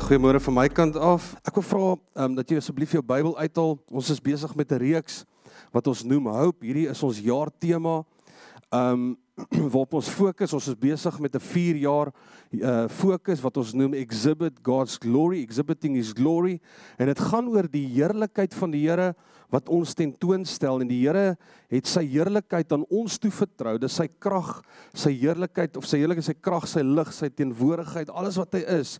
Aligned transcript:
goeiemôre 0.00 0.40
van 0.40 0.54
my 0.54 0.68
kant 0.72 0.96
af. 0.96 1.34
Ek 1.44 1.56
wil 1.58 1.64
vra 1.66 1.88
um, 2.24 2.34
dat 2.38 2.48
jy 2.48 2.58
asseblief 2.60 2.94
jou 2.96 3.02
Bybel 3.04 3.34
uithaal. 3.36 3.74
Ons 3.92 4.08
is 4.14 4.22
besig 4.22 4.52
met 4.56 4.72
'n 4.72 4.80
reeks 4.80 5.24
wat 5.74 5.86
ons 5.86 6.04
noem 6.04 6.26
Hope. 6.26 6.64
Hierdie 6.64 6.88
is 6.88 7.02
ons 7.02 7.20
jaartema. 7.20 8.04
Um 8.72 9.18
waarop 9.72 9.94
ons 9.94 10.08
fokus. 10.08 10.52
Ons 10.52 10.68
is 10.68 10.76
besig 10.76 11.18
met 11.20 11.34
'n 11.34 11.40
4 11.40 11.76
jaar 11.76 12.12
uh 12.50 12.88
fokus 12.88 13.40
wat 13.40 13.56
ons 13.56 13.72
noem 13.72 13.94
Exhibit 13.94 14.58
God's 14.62 14.96
Glory, 14.96 15.42
exhibiting 15.42 15.96
his 15.96 16.12
glory. 16.12 16.60
En 16.98 17.06
dit 17.06 17.18
gaan 17.18 17.48
oor 17.48 17.68
die 17.68 17.86
heerlikheid 17.86 18.54
van 18.54 18.70
die 18.70 18.88
Here 18.88 19.14
wat 19.50 19.68
ons 19.68 19.94
tentoonstel 19.94 20.80
en 20.80 20.88
die 20.88 21.06
Here 21.06 21.36
het 21.68 21.86
sy 21.86 22.06
heerlikheid 22.06 22.72
aan 22.72 22.84
ons 22.88 23.18
toe 23.18 23.30
vertrou. 23.30 23.78
Dis 23.78 23.96
sy 23.96 24.08
krag, 24.18 24.62
sy 24.94 25.12
heerlikheid 25.12 25.76
of 25.76 25.86
sy 25.86 25.98
heerlikheid, 25.98 26.24
sy 26.24 26.38
krag, 26.40 26.68
sy 26.68 26.82
lig, 26.82 27.12
sy 27.12 27.28
teenwoordigheid, 27.28 28.10
alles 28.10 28.36
wat 28.36 28.54
hy 28.54 28.64
is 28.80 28.98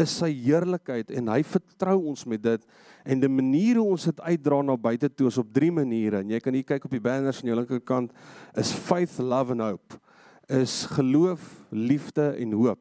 is 0.00 0.16
sy 0.18 0.30
heerlikheid 0.34 1.12
en 1.14 1.28
hy 1.30 1.40
vertrou 1.46 2.00
ons 2.10 2.24
met 2.26 2.42
dit 2.42 2.64
en 3.06 3.20
die 3.20 3.30
manier 3.30 3.78
hoe 3.78 3.92
ons 3.94 4.08
dit 4.10 4.22
uitdra 4.26 4.62
na 4.66 4.74
buite 4.80 5.10
toe 5.14 5.28
is 5.30 5.38
op 5.38 5.52
drie 5.54 5.70
maniere 5.74 6.24
en 6.24 6.32
jy 6.34 6.40
kan 6.42 6.56
hier 6.56 6.66
kyk 6.66 6.88
op 6.88 6.96
die 6.96 7.02
banners 7.04 7.42
aan 7.42 7.52
jou 7.52 7.58
linkerkant 7.60 8.10
is 8.58 8.72
faith, 8.74 9.20
love 9.22 9.54
and 9.54 9.62
hope 9.62 10.00
is 10.48 10.84
geloof, 10.92 11.40
liefde 11.72 12.34
en 12.36 12.52
hoop. 12.52 12.80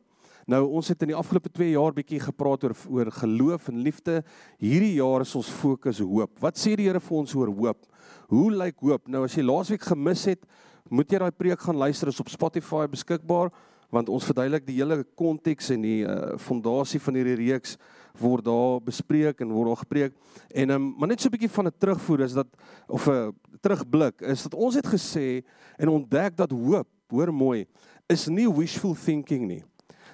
Nou 0.49 0.65
ons 0.75 0.89
het 0.91 1.03
in 1.05 1.13
die 1.13 1.15
afgelope 1.15 1.47
2 1.55 1.69
jaar 1.71 1.93
bietjie 1.95 2.19
gepraat 2.19 2.65
oor 2.67 2.73
oor 2.91 3.11
geloof 3.15 3.69
en 3.71 3.79
liefde. 3.85 4.17
Hierdie 4.59 4.97
jaar 4.97 5.23
is 5.23 5.31
ons 5.39 5.51
fokus 5.61 6.01
hoop. 6.03 6.33
Wat 6.43 6.59
sê 6.59 6.73
die 6.75 6.89
Here 6.89 6.99
vir 6.99 7.17
ons 7.21 7.35
oor 7.39 7.51
hoop? 7.53 7.85
Hoe 8.27 8.49
lyk 8.51 8.83
hoop? 8.83 9.07
Nou 9.07 9.23
as 9.23 9.37
jy 9.37 9.45
laasweek 9.45 9.85
gemis 9.87 10.25
het, 10.27 10.43
moet 10.91 11.11
jy 11.11 11.21
daai 11.23 11.31
preek 11.31 11.63
gaan 11.63 11.79
luister, 11.79 12.11
is 12.11 12.19
op 12.19 12.31
Spotify 12.31 12.83
beskikbaar 12.91 13.53
want 13.93 14.09
ons 14.09 14.25
verduidelik 14.25 14.65
die 14.65 14.79
hele 14.79 15.03
konteks 15.19 15.69
en 15.75 15.83
die 15.85 16.01
uh, 16.01 16.33
fondasie 16.41 17.01
van 17.03 17.19
hierdie 17.19 17.37
reeks 17.43 17.77
word 18.19 18.45
daar 18.45 18.81
bespreek 18.85 19.41
en 19.41 19.53
word 19.53 19.71
daar 19.71 19.81
gepreek. 19.83 20.17
En 20.53 20.73
um, 20.75 20.89
maar 20.97 21.11
net 21.11 21.21
so 21.21 21.29
'n 21.29 21.35
bietjie 21.35 21.55
van 21.55 21.67
'n 21.67 21.77
terugvoer 21.77 22.21
is 22.25 22.33
dat 22.33 22.47
of 22.87 23.07
'n 23.07 23.33
terugblik 23.61 24.21
is 24.21 24.43
dat 24.43 24.53
ons 24.53 24.75
het 24.75 24.87
gesê 24.87 25.43
en 25.77 25.89
ontdek 25.89 26.37
dat 26.37 26.51
hoop, 26.51 26.87
hoor 27.09 27.33
mooi, 27.33 27.65
is 28.09 28.27
nie 28.27 28.49
wishful 28.49 28.95
thinking 28.95 29.47
nie. 29.47 29.63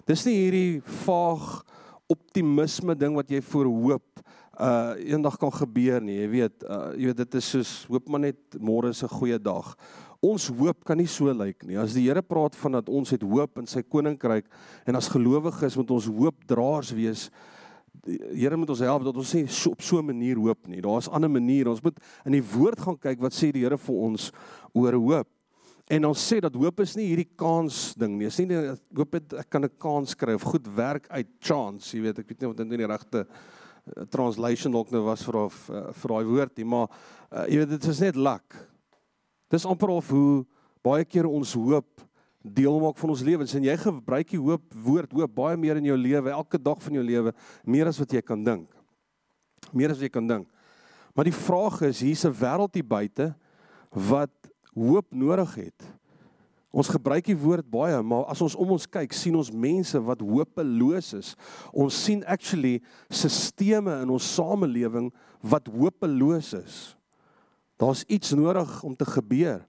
Dis 0.05 0.25
nie 0.25 0.35
hierdie 0.35 0.81
vaag 1.05 1.63
optimisme 2.07 2.95
ding 2.95 3.15
wat 3.15 3.29
jy 3.29 3.41
voor 3.41 3.65
hoop 3.65 4.19
uh 4.59 4.91
eendag 4.97 5.37
kan 5.39 5.51
gebeur 5.55 6.01
nie. 6.01 6.17
Jy 6.19 6.29
weet, 6.29 6.63
uh, 6.67 6.91
jy 6.97 7.05
weet 7.05 7.21
dit 7.21 7.35
is 7.39 7.49
soos 7.49 7.85
hoop 7.87 8.09
maar 8.11 8.19
net 8.19 8.57
môre 8.59 8.89
is 8.89 9.03
'n 9.03 9.07
goeie 9.07 9.39
dag. 9.39 9.75
Ons 10.19 10.49
hoop 10.51 10.83
kan 10.83 10.99
nie 10.99 11.07
so 11.07 11.31
lyk 11.31 11.63
nie. 11.63 11.77
As 11.79 11.93
die 11.95 12.03
Here 12.09 12.21
praat 12.21 12.57
van 12.59 12.75
dat 12.75 12.89
ons 12.91 13.13
het 13.15 13.23
hoop 13.23 13.61
in 13.61 13.67
sy 13.71 13.85
koninkryk 13.87 14.49
en 14.85 14.99
as 14.99 15.07
gelowiges 15.07 15.77
moet 15.79 15.93
ons 15.95 16.09
hoopdraers 16.11 16.91
wees. 16.91 17.29
Die 18.03 18.19
Here 18.35 18.57
moet 18.59 18.73
ons 18.75 18.83
help 18.83 19.05
dat 19.07 19.15
ons 19.15 19.33
nie 19.37 19.45
so, 19.47 19.71
op 19.71 19.81
so 19.81 19.99
'n 19.99 20.11
manier 20.11 20.35
hoop 20.35 20.67
nie. 20.67 20.81
Daar's 20.81 21.07
ander 21.07 21.29
maniere. 21.29 21.69
Ons 21.69 21.83
moet 21.83 21.97
in 22.25 22.33
die 22.33 22.43
woord 22.43 22.79
gaan 22.79 22.97
kyk 22.97 23.19
wat 23.21 23.31
sê 23.31 23.51
die 23.51 23.63
Here 23.63 23.77
vir 23.77 23.95
ons 23.95 24.31
oor 24.73 24.93
hoop. 24.93 25.27
En 25.89 26.05
ons 26.05 26.31
sê 26.31 26.37
dat 26.39 26.53
hoop 26.53 26.79
is 26.81 26.95
nie 26.95 27.07
hierdie 27.07 27.31
kans 27.35 27.95
ding 27.97 28.17
nie. 28.17 28.27
Dis 28.27 28.37
nie 28.37 28.75
hoop 28.95 29.13
het, 29.13 29.33
ek 29.33 29.49
kan 29.49 29.63
'n 29.63 29.71
kans 29.79 30.13
kry 30.13 30.33
of 30.33 30.43
goed 30.43 30.67
werk 30.75 31.07
uit 31.09 31.27
chance, 31.41 31.97
jy 31.97 32.01
weet, 32.03 32.19
ek 32.19 32.27
weet 32.27 32.41
nie 32.41 32.47
wat 32.47 32.57
dit 32.57 32.71
in 32.71 32.77
die 32.77 32.87
regte 32.87 33.25
eh, 33.25 34.05
translation 34.11 34.71
dalk 34.71 34.91
nou 34.91 35.01
was 35.05 35.23
vir 35.23 35.35
of, 35.35 35.69
uh, 35.69 35.91
vir 35.91 36.09
daai 36.09 36.25
woord 36.25 36.57
nie, 36.57 36.65
maar 36.65 36.89
uh, 37.31 37.47
jy 37.47 37.57
weet 37.57 37.69
dit 37.69 37.85
is 37.85 37.99
net 37.99 38.15
luck. 38.15 38.68
Dis 39.49 39.65
amper 39.65 39.89
of 39.89 40.09
hoe 40.13 40.45
baie 40.85 41.05
keer 41.05 41.27
ons 41.27 41.55
hoop 41.57 42.05
deel 42.39 42.79
maak 42.79 42.97
van 43.01 43.11
ons 43.11 43.23
lewens 43.25 43.53
en 43.57 43.65
jy 43.65 43.75
gebruik 43.81 44.29
die 44.31 44.39
hoop 44.39 44.63
woord 44.85 45.11
hoop 45.11 45.33
baie 45.35 45.57
meer 45.59 45.81
in 45.81 45.89
jou 45.89 45.97
lewe 45.99 46.31
elke 46.31 46.61
dag 46.61 46.79
van 46.79 46.99
jou 46.99 47.03
lewe 47.03 47.33
meer 47.67 47.89
as 47.89 47.99
wat 47.99 48.13
jy 48.15 48.21
kan 48.23 48.43
dink. 48.45 48.69
Meer 49.73 49.91
as 49.91 49.99
wat 49.99 50.07
jy 50.07 50.13
kan 50.13 50.27
dink. 50.29 50.47
Maar 51.17 51.27
die 51.27 51.35
vraag 51.35 51.81
is 51.89 52.01
hier's 52.05 52.25
'n 52.25 52.31
wêreld 52.31 52.73
hier 52.73 52.85
buite 52.85 53.35
wat 53.91 54.31
hoop 54.73 55.07
nodig 55.11 55.55
het. 55.55 55.99
Ons 56.69 56.87
gebruik 56.87 57.25
die 57.25 57.37
woord 57.37 57.65
baie, 57.65 57.97
maar 58.05 58.27
as 58.29 58.41
ons 58.41 58.55
om 58.55 58.71
ons 58.71 58.85
kyk, 58.85 59.13
sien 59.13 59.35
ons 59.35 59.49
mense 59.51 59.99
wat 60.05 60.21
hopeloos 60.21 61.13
is. 61.13 61.35
Ons 61.73 61.97
sien 62.05 62.23
actually 62.25 62.81
sisteme 63.09 64.01
in 64.03 64.09
ons 64.09 64.35
samelewing 64.35 65.11
wat 65.41 65.67
hopeloos 65.67 66.53
is. 66.53 66.98
Daar's 67.79 68.03
iets 68.07 68.35
nodig 68.35 68.83
om 68.83 68.95
te 68.95 69.05
gebeur. 69.07 69.63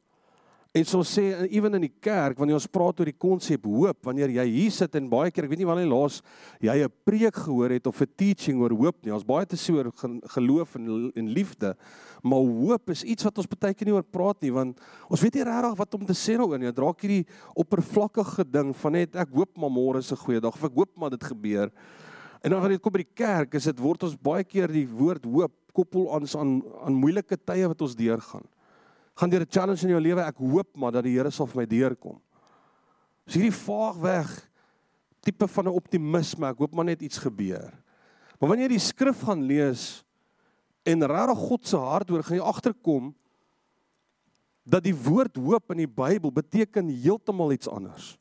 En 0.71 0.85
so 0.87 1.03
sê 1.03 1.25
ewen 1.51 1.75
in 1.81 1.83
die 1.89 1.97
kerk 1.99 2.39
wanneer 2.39 2.55
ons 2.55 2.69
praat 2.71 3.01
oor 3.03 3.09
die 3.09 3.19
konsep 3.19 3.65
hoop, 3.67 4.05
wanneer 4.07 4.31
jy 4.37 4.45
hier 4.53 4.75
sit 4.75 4.95
en 4.95 5.09
baie 5.11 5.33
keer 5.35 5.49
ek 5.49 5.51
weet 5.51 5.63
nie 5.65 5.67
wanneer 5.67 5.89
laas 5.91 6.21
jy 6.63 6.77
'n 6.85 6.93
preek 7.03 7.35
gehoor 7.35 7.75
het 7.75 7.89
of 7.91 8.01
'n 8.01 8.15
teaching 8.15 8.63
oor 8.63 8.71
hoop 8.71 9.03
nie. 9.03 9.11
Ons 9.11 9.27
baie 9.27 9.45
te 9.47 9.57
sê 9.57 9.75
oor 9.75 9.91
geloof 10.31 10.77
en 10.77 11.11
en 11.17 11.27
liefde, 11.27 11.75
maar 12.23 12.39
hoop 12.39 12.91
is 12.91 13.03
iets 13.03 13.25
wat 13.25 13.39
ons 13.39 13.49
baie 13.49 13.75
keer 13.75 13.87
nie 13.87 13.95
oor 13.95 14.07
praat 14.07 14.41
nie 14.43 14.53
want 14.53 14.79
ons 15.11 15.21
weet 15.21 15.35
nie 15.35 15.45
regtig 15.45 15.77
wat 15.77 15.95
om 15.95 16.07
te 16.07 16.15
sê 16.15 16.39
daaroor 16.39 16.59
nie. 16.59 16.71
Dit 16.71 16.79
raak 16.79 17.01
hierdie 17.01 17.27
oppervlakkige 17.57 18.45
ding 18.45 18.77
van 18.77 18.93
net 18.93 19.17
ek 19.17 19.29
hoop 19.35 19.59
maar 19.59 19.71
môre 19.71 19.99
is 19.99 20.13
'n 20.13 20.23
goeie 20.23 20.41
dag 20.41 20.55
of 20.55 20.65
ek 20.65 20.75
hoop 20.75 20.97
maar 20.97 21.11
dit 21.11 21.25
gebeur. 21.25 21.73
En 22.43 22.51
dan 22.51 22.61
wanneer 22.61 22.79
dit 22.79 22.83
kom 22.83 22.93
by 22.93 23.03
die 23.03 23.15
kerk, 23.15 23.55
is 23.55 23.65
dit 23.65 23.79
word 23.79 24.03
ons 24.03 24.17
baie 24.17 24.45
keer 24.45 24.69
die 24.69 24.87
woord 24.87 25.25
hoop 25.25 25.53
koppel 25.73 26.07
ons 26.07 26.37
aan 26.37 26.61
aan 26.85 26.97
moeilike 26.97 27.37
tye 27.37 27.69
wat 27.69 27.83
ons 27.83 27.97
deurgaan. 27.97 28.47
Gaan 29.15 29.31
deur 29.31 29.43
'n 29.43 29.51
challenge 29.51 29.83
in 29.83 29.95
jou 29.95 30.01
lewe, 30.01 30.21
ek 30.21 30.37
hoop 30.37 30.77
maar 30.77 30.93
dat 30.93 31.05
die 31.05 31.17
Here 31.17 31.31
sal 31.31 31.47
vir 31.47 31.63
my 31.63 31.67
deurkom. 31.67 32.21
Is 33.27 33.35
hierdie 33.35 33.53
vaag 33.53 33.97
weg 33.97 34.51
tipe 35.21 35.49
van 35.49 35.65
'n 35.65 35.77
optimisme, 35.77 36.47
ek 36.49 36.59
hoop 36.59 36.75
maar 36.75 36.85
net 36.85 37.03
iets 37.03 37.19
gebeur. 37.19 37.73
Maar 38.39 38.49
wanneer 38.49 38.71
jy 38.71 38.79
die 38.79 38.87
skrif 38.87 39.21
gaan 39.21 39.43
lees 39.43 40.05
en 40.85 41.05
regtig 41.05 41.39
God 41.39 41.67
se 41.67 41.77
hart 41.77 42.09
hoor, 42.09 42.23
gaan 42.23 42.37
jy 42.37 42.43
agterkom 42.43 43.15
dat 44.65 44.83
die 44.83 44.95
woord 44.95 45.37
hoop 45.37 45.71
in 45.71 45.85
die 45.85 45.91
Bybel 45.91 46.33
beteken 46.33 46.89
heeltemal 46.89 47.53
iets 47.53 47.69
anders. 47.69 48.19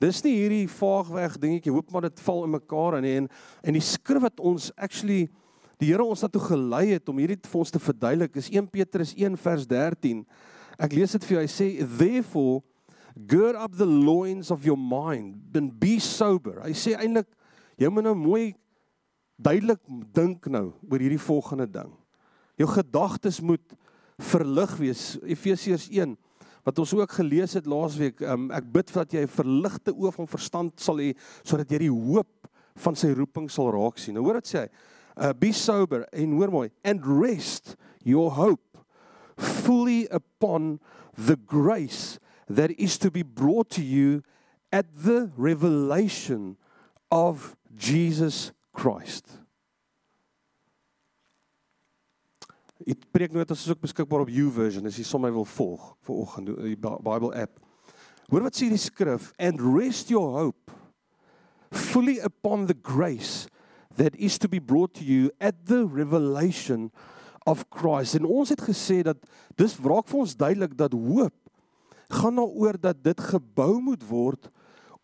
Dis 0.00 0.22
nie 0.24 0.34
hierdie 0.38 0.68
vaag 0.68 1.10
weg 1.12 1.36
dingetjie, 1.38 1.72
hoop 1.72 1.90
maar 1.92 2.06
dit 2.08 2.20
val 2.24 2.44
in 2.44 2.54
mekaar 2.56 2.98
en 2.98 3.04
en 3.04 3.28
en 3.62 3.76
die 3.76 3.84
skrif 3.84 4.22
wat 4.24 4.40
ons 4.40 4.70
actually 4.76 5.28
die 5.80 5.88
Here 5.88 6.04
ons 6.04 6.20
daartoe 6.20 6.42
gelei 6.44 6.90
het 6.92 7.08
om 7.08 7.20
hierdie 7.20 7.38
vir 7.40 7.60
ons 7.62 7.72
te 7.72 7.80
verduidelik 7.80 8.34
is 8.36 8.50
1 8.52 8.68
Petrus 8.68 9.14
1 9.16 9.36
vers 9.40 9.66
13. 9.68 10.24
Ek 10.80 10.96
lees 10.96 11.14
dit 11.16 11.24
vir 11.24 11.36
jou. 11.36 11.44
Hy 11.44 11.52
sê 11.52 11.68
therefore 11.98 12.60
gird 13.30 13.56
up 13.58 13.76
the 13.76 13.88
loins 13.88 14.52
of 14.52 14.64
your 14.68 14.78
mind 14.78 15.56
and 15.56 15.72
be 15.80 15.96
sober. 16.04 16.60
Hy 16.64 16.74
sê 16.76 16.94
eintlik 16.98 17.28
jy 17.80 17.88
moet 17.88 18.06
nou 18.10 18.14
mooi 18.18 18.44
duidelik 19.40 19.80
dink 20.12 20.50
nou 20.52 20.66
oor 20.84 21.00
hierdie 21.00 21.20
volgende 21.20 21.66
ding. 21.80 21.94
Jou 22.60 22.68
gedagtes 22.68 23.40
moet 23.40 23.64
verlig 24.20 24.76
wees. 24.82 25.04
Efesiërs 25.24 25.88
1 25.88 26.12
wat 26.68 26.76
ons 26.82 26.92
ook 26.92 27.16
gelees 27.16 27.56
het 27.56 27.64
laasweek. 27.64 28.20
Um, 28.20 28.50
ek 28.52 28.68
bid 28.68 28.92
dat 28.92 29.16
jy 29.16 29.24
'n 29.24 29.32
verligte 29.32 29.96
oog 29.96 30.14
van 30.14 30.28
verstand 30.28 30.76
sal 30.76 31.00
hê 31.00 31.16
sodat 31.42 31.70
jy 31.72 31.88
die 31.88 31.92
hoop 31.92 32.28
van 32.76 32.94
sy 32.94 33.14
roeping 33.16 33.48
sal 33.48 33.72
raak 33.72 33.98
sien. 33.98 34.14
Nou 34.14 34.24
hoor 34.24 34.40
dit 34.44 34.52
sê 34.52 34.68
hy 34.68 34.68
uh, 35.16 35.32
be 35.32 35.52
sober 35.52 36.06
en 36.12 36.36
hoor 36.38 36.52
mooi 36.52 36.70
and 36.84 37.06
rest 37.06 37.76
your 38.02 38.32
hope 38.32 38.78
fully 39.36 40.06
upon 40.08 40.80
the 41.16 41.36
grace 41.36 42.18
that 42.48 42.70
is 42.78 42.98
to 42.98 43.10
be 43.10 43.22
brought 43.22 43.70
to 43.70 43.82
you 43.82 44.22
at 44.72 44.86
the 45.04 45.30
revelation 45.36 46.56
of 47.10 47.56
Jesus 47.76 48.52
Christ. 48.72 49.40
Ek 52.88 53.02
preek 53.12 53.34
nooit 53.34 53.50
as 53.52 53.60
is 53.60 53.72
ook 53.74 53.82
beskikbaar 53.84 54.24
op 54.24 54.32
YouVersion 54.32 54.88
as 54.88 54.96
jy 54.96 55.04
sommer 55.04 55.32
wil 55.34 55.44
volg 55.44 55.90
vir 56.06 56.20
oggend 56.22 56.54
die 56.64 56.78
Bible 56.80 57.34
app. 57.36 57.60
Hoor 58.30 58.46
wat 58.46 58.56
sê 58.56 58.70
die 58.70 58.80
skrif 58.80 59.32
and 59.38 59.60
rest 59.60 60.10
your 60.10 60.32
hope 60.38 60.72
fully 61.70 62.18
upon 62.24 62.66
the 62.66 62.74
grace 62.74 63.50
that 63.96 64.14
is 64.16 64.38
to 64.38 64.48
be 64.48 64.60
brought 64.60 64.94
to 64.94 65.04
you 65.04 65.30
at 65.40 65.66
the 65.66 65.86
revelation 65.86 66.90
of 67.46 67.64
Christ. 67.68 68.14
En 68.14 68.24
ons 68.24 68.48
het 68.48 68.60
gesê 68.60 69.02
dat 69.02 69.18
dis 69.58 69.76
wraak 69.82 70.08
vir 70.10 70.22
ons 70.22 70.36
duidelik 70.36 70.76
dat 70.78 70.94
hoop 70.94 71.34
gaan 72.10 72.40
daaroor 72.40 72.78
dat 72.80 73.02
dit 73.04 73.20
gebou 73.20 73.80
moet 73.80 74.02
word 74.08 74.50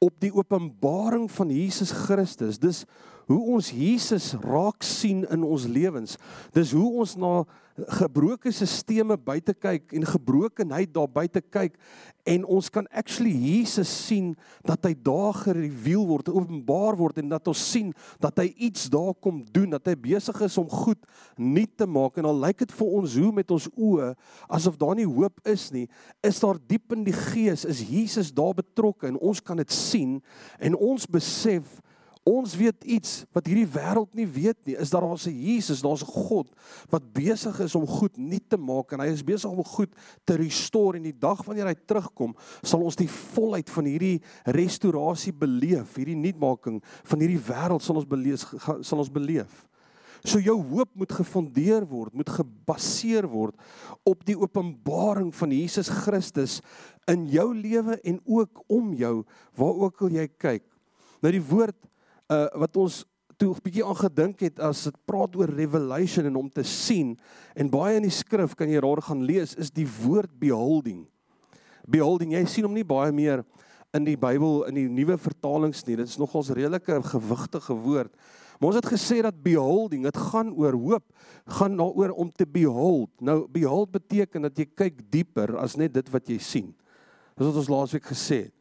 op 0.02 0.14
die 0.20 0.32
openbaring 0.34 1.30
van 1.32 1.50
Jesus 1.50 1.90
Christus. 1.90 2.58
Dis 2.58 2.84
hoe 3.26 3.42
ons 3.56 3.70
Jesus 3.74 4.32
raak 4.42 4.86
sien 4.86 5.24
in 5.30 5.42
ons 5.42 5.66
lewens. 5.66 6.16
Dis 6.54 6.72
hoe 6.76 6.90
ons 7.02 7.16
na 7.18 7.32
gebroke 7.76 8.48
sisteme 8.54 9.18
buite 9.20 9.52
kyk 9.52 9.92
en 9.98 10.06
gebrokenheid 10.08 10.92
daar 10.94 11.08
buite 11.12 11.42
kyk. 11.42 11.74
En 12.26 12.46
ons 12.48 12.70
kan 12.72 12.86
actually 12.88 13.34
Jesus 13.34 13.90
sien 14.06 14.32
dat 14.66 14.86
hy 14.88 14.94
daar 15.06 15.36
gereveal 15.44 16.06
word, 16.08 16.30
openbaar 16.32 16.96
word 16.98 17.20
en 17.20 17.28
dat 17.34 17.50
ons 17.52 17.60
sien 17.72 17.92
dat 18.22 18.40
hy 18.40 18.48
iets 18.68 18.88
daar 18.90 19.12
kom 19.20 19.42
doen, 19.52 19.74
dat 19.76 19.90
hy 19.90 19.96
besig 20.06 20.40
is 20.46 20.56
om 20.58 20.70
goed 20.70 21.02
nuut 21.36 21.76
te 21.76 21.86
maak. 21.86 22.16
En 22.16 22.30
al 22.30 22.40
lyk 22.46 22.64
dit 22.64 22.74
vir 22.78 22.94
ons 23.00 23.18
hoe 23.20 23.32
met 23.36 23.54
ons 23.54 23.68
oë 23.74 24.12
asof 24.58 24.78
daar 24.80 24.96
nie 24.98 25.08
hoop 25.08 25.42
is 25.46 25.68
nie, 25.74 25.86
is 26.24 26.40
daar 26.42 26.58
diep 26.58 26.96
in 26.96 27.04
die 27.06 27.16
gees 27.16 27.66
is 27.68 27.84
Jesus 27.86 28.32
daar 28.34 28.56
betrokke 28.56 29.10
en 29.10 29.20
ons 29.20 29.42
kan 29.42 29.58
dit 29.60 29.72
sien 29.72 30.18
en 30.62 30.78
ons 30.78 31.10
besef 31.10 31.76
Ons 32.26 32.56
weet 32.58 32.82
iets 32.82 33.20
wat 33.30 33.46
hierdie 33.46 33.68
wêreld 33.70 34.10
nie 34.18 34.26
weet 34.26 34.58
nie, 34.66 34.74
is 34.74 34.90
dat 34.90 35.04
daar's 35.04 35.28
'n 35.28 35.38
Jesus, 35.38 35.80
daar's 35.80 36.02
'n 36.02 36.10
God 36.10 36.48
wat 36.90 37.12
besig 37.12 37.60
is 37.60 37.74
om 37.74 37.86
goed 37.86 38.16
nuut 38.18 38.48
te 38.48 38.56
maak 38.56 38.92
en 38.92 39.00
hy 39.00 39.06
is 39.06 39.22
besig 39.22 39.50
om 39.50 39.62
goed 39.62 39.94
te 40.24 40.34
restore 40.34 40.96
en 40.96 41.04
die 41.04 41.18
dag 41.18 41.44
wanneer 41.44 41.66
hy 41.66 41.74
terugkom, 41.86 42.34
sal 42.62 42.82
ons 42.82 42.96
die 42.96 43.08
volheid 43.08 43.70
van 43.70 43.84
hierdie 43.84 44.20
restaurasie 44.44 45.32
beleef, 45.32 45.94
hierdie 45.94 46.16
nuutmaking 46.16 46.82
van 47.04 47.20
hierdie 47.20 47.38
wêreld 47.38 47.82
sal 47.82 47.96
ons 47.96 48.08
beleef 48.08 48.42
sal 48.82 48.98
ons 48.98 49.12
beleef. 49.12 49.68
So 50.24 50.40
jou 50.40 50.60
hoop 50.62 50.88
moet 50.94 51.12
gefondeer 51.12 51.86
word, 51.86 52.12
moet 52.12 52.28
gebaseer 52.28 53.28
word 53.28 53.54
op 54.02 54.24
die 54.26 54.36
openbaring 54.36 55.34
van 55.34 55.52
Jesus 55.52 55.88
Christus 55.88 56.60
in 57.06 57.28
jou 57.28 57.54
lewe 57.54 58.00
en 58.02 58.20
ook 58.24 58.64
om 58.66 58.94
jou 58.94 59.24
waar 59.54 59.74
ook 59.74 60.02
al 60.02 60.08
jy 60.08 60.28
kyk. 60.38 60.64
Nou 61.22 61.30
die 61.32 61.42
woord 61.42 61.76
uh 62.32 62.46
wat 62.58 62.76
ons 62.76 63.04
toe 63.36 63.52
'n 63.52 63.62
bietjie 63.62 63.84
aan 63.84 63.96
gedink 63.96 64.40
het 64.40 64.60
as 64.60 64.84
dit 64.84 64.96
praat 65.04 65.36
oor 65.36 65.48
revelation 65.48 66.26
en 66.26 66.36
om 66.36 66.50
te 66.50 66.62
sien 66.62 67.18
en 67.54 67.70
baie 67.70 67.96
in 67.96 68.02
die 68.02 68.10
skrif 68.10 68.54
kan 68.54 68.68
jy 68.68 68.80
daar 68.80 69.02
gaan 69.02 69.24
lees 69.24 69.54
is 69.54 69.70
die 69.70 69.88
woord 70.02 70.32
beholding. 70.38 71.06
Beholding, 71.86 72.32
jy 72.32 72.44
sien 72.46 72.64
hom 72.64 72.74
nie 72.74 72.84
baie 72.84 73.12
meer 73.12 73.44
in 73.94 74.04
die 74.04 74.16
Bybel 74.16 74.64
in 74.68 74.74
die 74.74 74.88
nuwe 74.88 75.16
vertalings 75.18 75.84
nie. 75.86 75.96
Dit 75.96 76.08
is 76.08 76.18
nogals 76.18 76.50
redelike 76.50 77.02
gewigtige 77.02 77.74
woord. 77.74 78.12
Maar 78.58 78.72
ons 78.72 78.80
het 78.80 78.88
gesê 78.88 79.20
dat 79.22 79.36
beholding, 79.44 80.06
dit 80.08 80.16
gaan 80.16 80.52
oor 80.56 80.72
hoop, 80.72 81.04
gaan 81.58 81.76
daaroor 81.76 82.14
om 82.16 82.30
te 82.32 82.46
behold. 82.48 83.10
Nou 83.20 83.44
behold 83.52 83.92
beteken 83.92 84.48
dat 84.48 84.56
jy 84.58 84.66
kyk 84.74 85.02
dieper 85.12 85.56
as 85.60 85.76
net 85.76 85.92
dit 85.92 86.08
wat 86.12 86.28
jy 86.28 86.38
sien. 86.40 86.74
Dis 87.36 87.46
wat 87.50 87.60
ons 87.60 87.68
laasweek 87.68 88.08
gesê 88.08 88.46
het. 88.46 88.55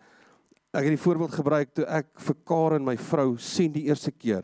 Ek 0.76 0.90
het 0.90 0.98
die 0.98 1.00
voorbeeld 1.00 1.32
gebruik 1.32 1.70
toe 1.72 1.86
ek 1.88 2.10
vir 2.20 2.36
Karen 2.44 2.84
my 2.84 2.98
vrou 3.00 3.38
sien 3.40 3.72
die 3.72 3.86
eerste 3.88 4.12
keer. 4.12 4.44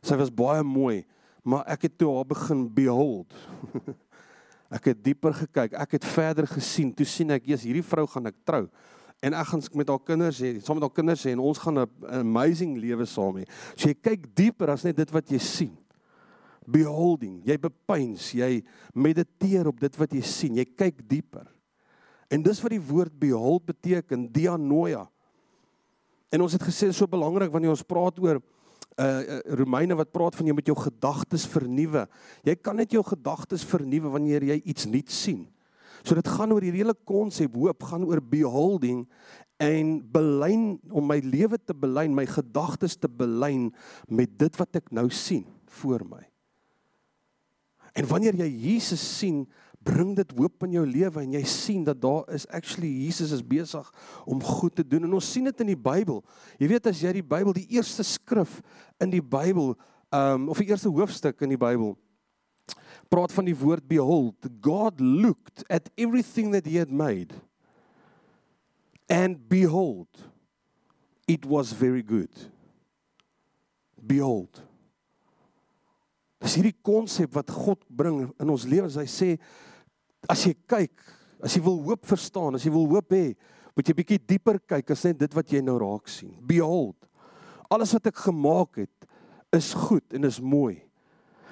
Sy 0.00 0.16
was 0.16 0.32
baie 0.32 0.62
mooi, 0.64 1.02
maar 1.44 1.66
ek 1.68 1.84
het 1.88 1.98
toe 2.00 2.14
haar 2.14 2.28
begin 2.30 2.62
behold. 2.72 3.34
ek 4.76 4.88
het 4.92 5.02
dieper 5.04 5.36
gekyk, 5.36 5.74
ek 5.76 5.98
het 5.98 6.06
verder 6.08 6.48
gesien. 6.48 6.94
Toe 6.96 7.04
sien 7.04 7.34
ek, 7.34 7.44
"Jesus, 7.44 7.66
hierdie 7.68 7.84
vrou 7.84 8.06
gaan 8.08 8.32
ek 8.32 8.38
trou." 8.48 8.64
En 9.20 9.36
ek 9.36 9.46
gaan 9.50 9.62
met 9.74 9.88
haar 9.88 10.00
kinders 10.00 10.40
hê, 10.40 10.54
saam 10.60 10.78
met 10.80 10.86
haar 10.86 10.96
kinders 10.96 11.24
hê 11.24 11.32
en 11.32 11.44
ons 11.44 11.58
gaan 11.58 11.78
'n 11.78 11.88
amazing 12.24 12.76
lewe 12.76 13.04
saam 13.04 13.36
hê. 13.36 13.44
So 13.76 13.88
jy 13.88 13.94
kyk 13.94 14.34
dieper 14.34 14.70
as 14.70 14.84
net 14.84 14.96
dit 14.96 15.10
wat 15.10 15.28
jy 15.28 15.38
sien. 15.38 15.76
Beholding, 16.66 17.42
jy 17.44 17.56
bepeins, 17.58 18.32
jy 18.32 18.64
mediteer 18.94 19.68
op 19.68 19.80
dit 19.80 19.96
wat 19.96 20.12
jy 20.12 20.22
sien. 20.22 20.56
Jy 20.56 20.64
kyk 20.64 21.08
dieper. 21.08 21.46
En 22.30 22.42
dis 22.42 22.60
wat 22.62 22.70
die 22.70 22.80
woord 22.80 23.18
behold 23.18 23.66
beteken, 23.66 24.32
dianoia. 24.32 25.08
En 26.36 26.44
ons 26.44 26.52
het 26.52 26.62
gesê 26.68 26.90
so 26.92 27.08
belangrik 27.08 27.52
wanneer 27.52 27.72
ons 27.72 27.86
praat 27.86 28.20
oor 28.20 28.42
uh 28.96 29.40
Romeine 29.58 29.96
wat 29.96 30.12
praat 30.12 30.36
van 30.36 30.48
jy 30.48 30.54
moet 30.56 30.68
jou 30.70 30.76
gedagtes 30.78 31.44
vernuwe. 31.52 32.06
Jy 32.48 32.54
kan 32.60 32.78
net 32.80 32.92
jou 32.92 33.02
gedagtes 33.04 33.64
vernuwe 33.68 34.12
wanneer 34.14 34.44
jy 34.44 34.56
iets 34.64 34.88
nuut 34.88 35.12
sien. 35.12 35.42
So 36.04 36.16
dit 36.16 36.28
gaan 36.28 36.52
oor 36.54 36.64
hierdie 36.64 36.84
hele 36.84 36.96
konsep 37.08 37.56
hoop 37.56 37.84
gaan 37.88 38.06
oor 38.08 38.22
beholding 38.24 39.04
en 39.60 39.96
belyn 40.12 40.76
om 40.92 41.04
my 41.08 41.18
lewe 41.24 41.58
te 41.58 41.76
belyn, 41.76 42.16
my 42.16 42.26
gedagtes 42.28 42.96
te 43.00 43.08
belyn 43.08 43.70
met 44.08 44.32
dit 44.38 44.60
wat 44.60 44.80
ek 44.80 44.92
nou 44.96 45.08
sien 45.12 45.44
voor 45.80 46.04
my. 46.08 46.22
En 47.96 48.08
wanneer 48.08 48.36
jy 48.44 48.48
Jesus 48.68 49.00
sien, 49.00 49.46
bring 49.86 50.14
dit 50.18 50.32
hoop 50.34 50.66
in 50.66 50.76
jou 50.80 50.84
lewe 50.88 51.22
en 51.22 51.36
jy 51.36 51.42
sien 51.50 51.84
dat 51.86 52.00
daar 52.02 52.26
is 52.34 52.46
actually 52.54 52.90
Jesus 53.04 53.32
is 53.36 53.44
besig 53.44 53.86
om 54.26 54.42
goed 54.42 54.74
te 54.76 54.84
doen 54.86 55.06
en 55.06 55.14
ons 55.18 55.28
sien 55.32 55.46
dit 55.46 55.62
in 55.62 55.70
die 55.72 55.78
Bybel. 55.78 56.22
Jy 56.58 56.70
weet 56.74 56.90
as 56.90 57.02
jy 57.04 57.12
die 57.20 57.26
Bybel, 57.26 57.54
die 57.54 57.68
eerste 57.78 58.06
skrif 58.06 58.58
in 59.02 59.14
die 59.14 59.22
Bybel, 59.22 59.76
um 60.14 60.50
of 60.50 60.58
die 60.62 60.68
eerste 60.70 60.90
hoofstuk 60.90 61.46
in 61.46 61.54
die 61.54 61.60
Bybel 61.60 61.94
praat 63.12 63.32
van 63.34 63.46
die 63.46 63.56
woord 63.56 63.86
behold, 63.86 64.48
God 64.60 65.00
looked 65.00 65.62
at 65.70 65.90
everything 65.96 66.50
that 66.52 66.66
he 66.66 66.78
had 66.80 66.90
made 66.90 67.34
and 69.08 69.48
behold 69.48 70.08
it 71.26 71.44
was 71.46 71.72
very 71.72 72.02
good. 72.02 72.30
Behold. 73.98 74.62
Dis 76.42 76.54
hierdie 76.58 76.76
konsep 76.86 77.32
wat 77.34 77.50
God 77.50 77.80
bring 77.90 78.28
in 78.38 78.52
ons 78.52 78.66
lewens. 78.68 78.98
Hy 78.98 79.06
sê 79.10 79.30
as 80.28 80.46
jy 80.46 80.54
kyk, 80.66 80.94
as 81.42 81.56
jy 81.56 81.62
wil 81.62 81.82
hoop 81.86 82.06
verstaan, 82.06 82.54
as 82.54 82.64
jy 82.64 82.72
wil 82.74 82.88
hoop 82.90 83.12
hê, 83.14 83.34
moet 83.76 83.88
jy 83.88 83.94
bietjie 83.98 84.22
dieper 84.32 84.58
kyk 84.58 84.90
as 84.94 85.04
net 85.04 85.20
dit 85.20 85.36
wat 85.36 85.52
jy 85.52 85.60
nou 85.64 85.76
raak 85.82 86.08
sien. 86.08 86.32
Behold. 86.40 86.96
Alles 87.70 87.92
wat 87.96 88.08
ek 88.08 88.26
gemaak 88.28 88.82
het 88.84 89.08
is 89.56 89.74
goed 89.74 90.16
en 90.16 90.24
is 90.24 90.40
mooi. 90.40 90.86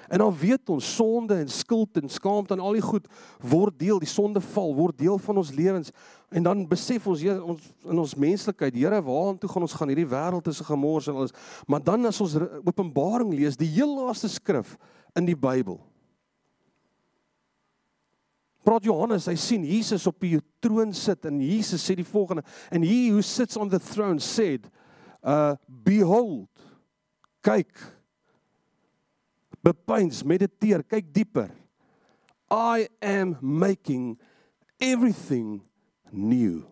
En 0.09 0.19
dan 0.19 0.37
weet 0.37 0.69
ons 0.69 0.95
sonde 0.95 1.35
en 1.35 1.49
skuld 1.49 1.97
en 1.97 2.09
skaamte 2.09 2.55
en 2.55 2.61
al 2.61 2.77
die 2.77 2.85
goed 2.85 3.07
word 3.41 3.79
deel, 3.81 3.99
die 3.99 4.09
sondeval 4.09 4.75
word 4.77 4.99
deel 5.01 5.19
van 5.19 5.41
ons 5.41 5.53
lewens. 5.55 5.93
En 6.29 6.45
dan 6.45 6.65
besef 6.69 7.07
ons 7.09 7.23
hier 7.25 7.41
ons 7.41 7.71
in 7.89 7.99
ons 7.99 8.15
menslikheid, 8.21 8.77
Here, 8.77 9.01
waartoe 9.03 9.51
gaan 9.51 9.65
ons 9.65 9.77
gaan? 9.79 9.93
Hierdie 9.93 10.11
wêreld 10.11 10.49
is 10.49 10.61
'n 10.61 10.71
gemors 10.71 11.09
en 11.09 11.15
alles. 11.15 11.33
Maar 11.67 11.83
dan 11.83 12.07
as 12.07 12.21
ons 12.21 12.37
Openbaring 12.65 13.33
lees, 13.33 13.57
die 13.57 13.69
heel 13.69 14.05
laaste 14.05 14.29
skrif 14.29 14.77
in 15.15 15.25
die 15.25 15.37
Bybel, 15.37 15.81
praat 18.65 18.87
Johannes, 18.89 19.29
hy 19.29 19.37
sien 19.39 19.65
Jesus 19.69 20.07
op 20.11 20.21
die 20.25 20.39
troon 20.65 20.95
sit 20.97 21.27
en 21.29 21.41
Jesus 21.43 21.85
sê 21.85 21.97
die 21.99 22.07
volgende 22.07 22.45
and 22.71 22.85
he 22.85 23.11
who 23.11 23.23
sits 23.23 23.57
on 23.61 23.69
the 23.69 23.81
throne 23.81 24.21
said 24.21 24.71
uh 25.23 25.57
behold 25.67 26.49
kyk 27.45 27.71
bepeins 29.65 30.25
mediteer 30.25 30.85
kyk 30.85 31.13
dieper. 31.13 31.51
I 32.51 32.89
am 33.01 33.37
making 33.41 34.19
everything 34.81 35.63
new. 36.13 36.67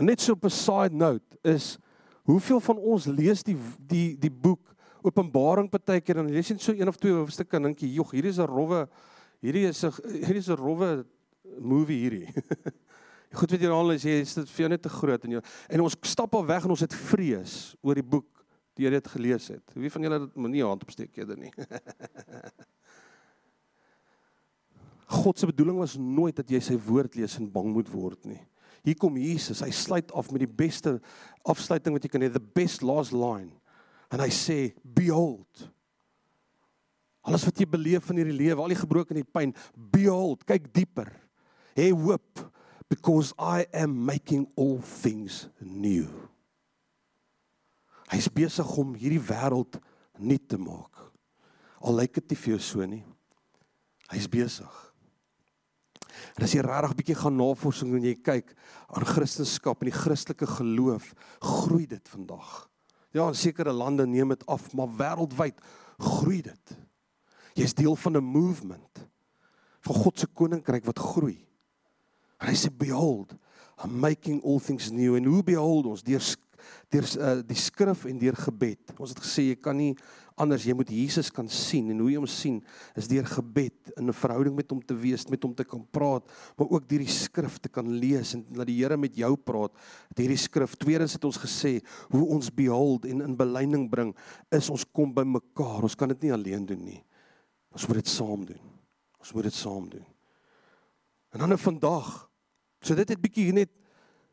Net 0.00 0.20
so 0.20 0.34
'n 0.34 0.50
side 0.50 0.94
note 0.94 1.36
is 1.42 1.78
hoeveel 2.24 2.60
van 2.60 2.78
ons 2.78 3.06
lees 3.06 3.42
die 3.42 3.56
die 3.78 4.16
die 4.16 4.30
boek 4.30 4.74
Openbaring 5.06 5.70
partykeer 5.70 6.20
dan 6.20 6.30
lees 6.32 6.48
jy 6.48 6.56
net 6.58 6.64
so 6.64 6.74
een 6.74 6.90
of 6.90 6.98
twee 6.98 7.14
hoofstukke 7.14 7.56
en 7.56 7.70
dink 7.70 7.82
jy, 7.82 7.94
"Jog, 7.98 8.12
hierdie 8.12 8.30
is 8.30 8.38
'n 8.38 8.46
rowwe 8.46 8.88
hierdie 9.42 9.68
is 9.68 9.84
'n 9.84 9.92
hierdie 10.24 10.42
is 10.42 10.50
'n 10.50 10.56
rowwe 10.56 11.06
movie 11.58 11.98
hierdie." 12.02 12.28
Goed 13.38 13.50
weet 13.50 13.60
jy 13.60 13.68
al 13.68 13.90
is 13.92 14.02
jy 14.02 14.20
is 14.22 14.34
dit 14.34 14.50
vir 14.50 14.62
jou 14.64 14.68
net 14.68 14.82
te 14.82 14.88
groot 14.88 15.24
en 15.24 15.30
jy 15.30 15.40
en 15.68 15.80
ons 15.80 15.96
stap 16.02 16.34
al 16.34 16.46
weg 16.46 16.64
en 16.64 16.70
ons 16.70 16.80
het 16.80 16.94
vrees 16.94 17.76
oor 17.82 17.94
die 17.94 18.02
boek 18.02 18.26
die 18.78 18.86
jy 18.86 18.90
dit 18.94 19.08
gelees 19.08 19.48
het. 19.48 19.74
Wie 19.74 19.90
van 19.90 20.02
julle 20.02 20.20
het 20.20 20.36
nie 20.36 20.62
hand 20.62 20.82
opsteek 20.82 21.16
eerder 21.18 21.36
nie. 21.36 21.52
God 25.08 25.38
se 25.38 25.48
bedoeling 25.48 25.78
was 25.80 25.96
nooit 25.96 26.36
dat 26.36 26.50
jy 26.52 26.60
sy 26.60 26.76
woord 26.76 27.16
lees 27.16 27.38
en 27.40 27.48
bang 27.50 27.72
moet 27.72 27.88
word 27.90 28.24
nie. 28.28 28.40
Hier 28.84 28.96
kom 28.96 29.16
Jesus, 29.18 29.62
hy 29.64 29.72
sluit 29.74 30.12
af 30.16 30.30
met 30.30 30.44
die 30.44 30.50
beste 30.60 30.98
afsluiting 31.48 31.96
wat 31.96 32.04
jy 32.04 32.10
kan 32.12 32.22
hê, 32.22 32.28
the 32.32 32.40
best 32.40 32.84
last 32.86 33.12
line. 33.16 33.50
En 34.08 34.20
hy 34.20 34.30
sê, 34.32 34.74
"Behold." 34.82 35.70
Alles 37.28 37.44
wat 37.44 37.58
jy 37.58 37.66
beleef 37.68 38.08
in 38.10 38.16
hierdie 38.16 38.36
lewe, 38.36 38.62
al 38.62 38.72
die 38.72 38.80
gebroke 38.80 39.12
en 39.12 39.20
die 39.20 39.32
pyn, 39.32 39.54
behold, 39.74 40.46
kyk 40.48 40.72
dieper. 40.72 41.10
Hê 41.76 41.90
hoop 41.92 42.52
because 42.88 43.34
I 43.38 43.66
am 43.72 43.92
making 43.92 44.48
all 44.56 44.80
things 44.80 45.48
new. 45.60 46.08
Hy's 48.08 48.30
besig 48.32 48.70
om 48.80 48.94
hierdie 48.96 49.20
wêreld 49.20 49.76
nuut 50.16 50.48
te 50.48 50.56
maak. 50.56 51.02
Al 51.84 52.00
lyk 52.00 52.14
dit 52.14 52.32
nie 52.32 52.40
vir 52.40 52.54
jou 52.54 52.60
so 52.64 52.86
nie. 52.88 53.04
Hy's 54.08 54.28
besig. 54.32 54.78
En 56.38 56.46
as 56.46 56.54
jy 56.54 56.62
regtig 56.64 56.96
bietjie 56.96 57.18
gaan 57.18 57.36
navorsing 57.36 57.92
en 57.98 58.08
jy 58.08 58.14
kyk 58.24 58.54
aan 58.88 59.06
Christendom 59.06 59.76
en 59.76 59.90
die 59.90 59.94
Christelike 59.94 60.48
geloof, 60.56 61.12
groei 61.44 61.84
dit 61.90 62.10
vandag. 62.14 62.64
Ja, 63.18 63.26
in 63.32 63.34
sekere 63.34 63.72
lande 63.74 64.06
neem 64.06 64.30
dit 64.30 64.46
af, 64.46 64.70
maar 64.78 64.90
wêreldwyd 64.98 65.58
groei 65.98 66.42
dit. 66.46 66.74
Jy's 67.58 67.74
deel 67.74 67.96
van 67.96 68.16
'n 68.16 68.24
movement 68.24 69.06
van 69.80 69.94
God 69.94 70.18
se 70.18 70.26
koninkryk 70.26 70.84
wat 70.84 70.98
groei. 70.98 71.46
En 72.38 72.48
hy 72.48 72.54
sê 72.54 72.70
behold, 72.70 73.34
I'm 73.84 73.98
making 73.98 74.42
all 74.44 74.60
things 74.60 74.90
new 74.90 75.16
and 75.16 75.26
who 75.26 75.42
behold 75.42 75.86
ons 75.86 76.02
deur 76.02 76.22
deur 76.88 77.06
uh, 77.18 77.42
die 77.46 77.56
skrif 77.56 78.04
en 78.04 78.18
deur 78.18 78.36
gebed. 78.36 78.92
Ons 78.98 79.10
het 79.14 79.22
gesê 79.22 79.42
jy 79.48 79.56
kan 79.56 79.76
nie 79.76 79.96
anders 80.40 80.64
jy 80.66 80.74
moet 80.76 80.90
Jesus 80.92 81.30
kan 81.34 81.48
sien 81.52 81.90
en 81.92 82.00
hoe 82.02 82.10
jy 82.10 82.18
hom 82.20 82.28
sien 82.30 82.58
is 82.98 83.08
deur 83.10 83.26
gebed 83.26 83.92
in 83.96 84.08
'n 84.08 84.12
verhouding 84.12 84.54
met 84.56 84.70
hom 84.70 84.80
te 84.80 84.94
wees, 84.94 85.26
met 85.28 85.42
hom 85.42 85.54
te 85.54 85.64
kan 85.64 85.86
praat, 85.90 86.24
maar 86.56 86.68
ook 86.70 86.88
deur 86.88 86.98
die 86.98 87.06
skrif 87.06 87.58
te 87.58 87.68
kan 87.68 87.86
lees 87.86 88.34
en 88.34 88.44
dat 88.50 88.66
die 88.66 88.78
Here 88.78 88.96
met 88.96 89.14
jou 89.14 89.36
praat 89.36 89.72
deur 90.14 90.28
die 90.28 90.36
skrif. 90.36 90.74
Tweedens 90.76 91.12
het 91.12 91.24
ons 91.24 91.36
gesê 91.36 91.82
hoe 92.10 92.24
ons 92.26 92.50
behold 92.50 93.04
en 93.04 93.20
in 93.20 93.36
belyning 93.36 93.90
bring 93.90 94.14
is 94.50 94.70
ons 94.70 94.84
kom 94.84 95.12
by 95.14 95.24
mekaar. 95.24 95.82
Ons 95.82 95.94
kan 95.94 96.08
dit 96.08 96.22
nie 96.22 96.32
alleen 96.32 96.66
doen 96.66 96.84
nie. 96.84 97.04
Ons 97.72 97.86
moet 97.86 97.96
dit 97.96 98.08
saam 98.08 98.44
doen. 98.44 98.60
Ons 99.18 99.32
moet 99.32 99.42
dit 99.42 99.54
saam 99.54 99.88
doen. 99.88 100.06
En 101.32 101.38
dan 101.40 101.58
vandag. 101.58 102.30
So 102.80 102.94
dit 102.94 103.08
het 103.08 103.20
bietjie 103.20 103.52
net 103.52 103.70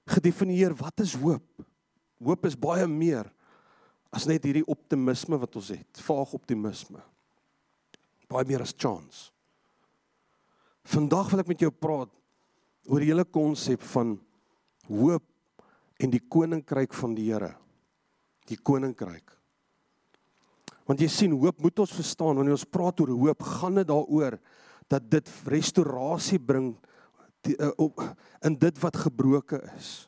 gedefinieer 0.05 0.73
wat 0.73 0.99
is 0.99 1.15
hoop? 1.15 1.65
hoop 2.23 2.45
is 2.47 2.57
baie 2.57 2.87
meer 2.87 3.29
as 4.15 4.27
net 4.29 4.45
hierdie 4.47 4.65
optimisme 4.71 5.37
wat 5.41 5.57
ons 5.59 5.73
het, 5.75 6.01
vaag 6.05 6.35
optimisme. 6.37 7.01
Baie 8.31 8.47
meer 8.47 8.63
as 8.63 8.73
chance. 8.73 9.29
Vandag 10.87 11.31
wil 11.33 11.43
ek 11.43 11.51
met 11.51 11.65
jou 11.65 11.71
praat 11.73 12.11
oor 12.85 13.01
die 13.01 13.09
hele 13.09 13.25
konsep 13.25 13.83
van 13.91 14.15
hoop 14.87 15.25
en 15.99 16.11
die 16.13 16.21
koninkryk 16.21 16.93
van 16.95 17.15
die 17.17 17.27
Here. 17.31 17.55
Die 18.45 18.59
koninkryk. 18.61 19.31
Want 20.85 21.01
jy 21.01 21.09
sien 21.09 21.33
hoop 21.33 21.63
moet 21.63 21.81
ons 21.81 21.95
verstaan 21.97 22.37
wanneer 22.37 22.55
ons 22.55 22.67
praat 22.69 23.01
oor 23.01 23.15
hoop, 23.17 23.41
gaan 23.57 23.81
dit 23.81 23.89
daaroor 23.89 24.37
dat 24.91 25.07
dit 25.09 25.31
restaurasie 25.49 26.37
bring 26.37 26.75
die, 27.45 27.55
uh, 27.57 27.71
op 27.81 28.03
in 28.45 28.57
dit 28.61 28.81
wat 28.83 28.99
gebroken 29.07 29.65
is. 29.73 30.05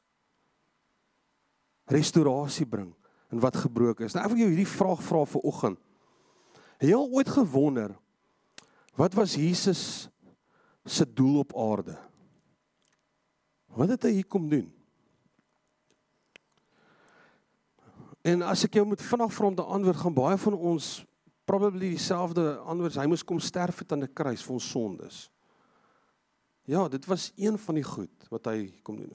Restaurasie 1.89 2.67
bring 2.69 2.93
in 3.31 3.41
wat 3.43 3.60
gebroken 3.60 4.05
is. 4.05 4.15
Nou 4.15 4.24
ek 4.25 4.34
wil 4.34 4.43
jou 4.46 4.51
hierdie 4.53 4.69
vraag 4.69 5.03
vra 5.03 5.24
vir 5.27 5.48
oggend. 5.50 5.79
Het 6.77 6.91
jy 6.91 6.98
al 6.98 7.13
ooit 7.17 7.29
gewonder 7.29 7.96
wat 8.98 9.13
was 9.17 9.36
Jesus 9.38 9.81
se 10.88 11.05
doel 11.05 11.43
op 11.43 11.53
aarde? 11.57 11.98
Wat 13.77 13.91
het 13.93 14.07
hy 14.07 14.15
hier 14.17 14.29
kom 14.29 14.48
doen? 14.50 14.72
En 18.27 18.43
as 18.43 18.65
ek 18.65 18.79
jou 18.79 18.86
moet 18.88 19.03
vinnig 19.03 19.34
vra 19.34 19.51
om 19.51 19.55
te 19.55 19.63
antwoord, 19.63 20.01
gaan 20.01 20.17
baie 20.17 20.39
van 20.41 20.57
ons 20.57 20.88
probably 21.48 21.93
dieselfde 21.93 22.57
antwoord. 22.67 22.98
Hy 23.00 23.07
moes 23.07 23.24
kom 23.24 23.39
sterf 23.39 23.84
het 23.84 23.93
aan 23.96 24.03
die 24.03 24.12
kruis 24.12 24.43
vir 24.43 24.57
ons 24.57 24.72
sondes. 24.74 25.19
Ja, 26.67 26.88
dit 26.91 27.05
was 27.07 27.29
een 27.39 27.55
van 27.62 27.79
die 27.79 27.86
goed 27.88 28.27
wat 28.34 28.50
hy 28.51 28.67
kom 28.84 28.98
doen. 29.00 29.13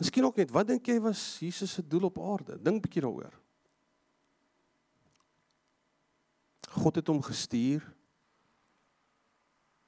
Miskien 0.00 0.24
ook 0.24 0.38
net, 0.40 0.52
wat 0.54 0.70
dink 0.70 0.86
jy 0.88 0.96
was 1.04 1.20
Jesus 1.42 1.74
se 1.76 1.84
doel 1.84 2.08
op 2.08 2.18
aarde? 2.24 2.56
Dink 2.56 2.78
'n 2.78 2.84
bietjie 2.86 3.02
daaroor. 3.04 3.34
God 6.70 6.94
het 6.96 7.06
hom 7.06 7.22
gestuur. 7.22 7.84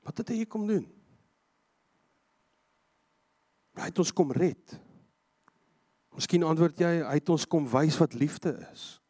Wat 0.03 0.19
het 0.19 0.29
hy 0.29 0.43
hier 0.43 0.51
kom 0.51 0.67
doen? 0.67 0.87
Hy 3.79 3.89
het 3.89 3.99
ons 3.99 4.13
kom 4.13 4.33
red. 4.33 4.81
Miskien 6.13 6.45
antwoord 6.45 6.79
jy, 6.79 7.01
hy 7.07 7.15
het 7.17 7.29
ons 7.33 7.47
kom 7.49 7.69
wys 7.73 7.97
wat 7.97 8.15
liefde 8.15 8.53
is. 8.73 9.01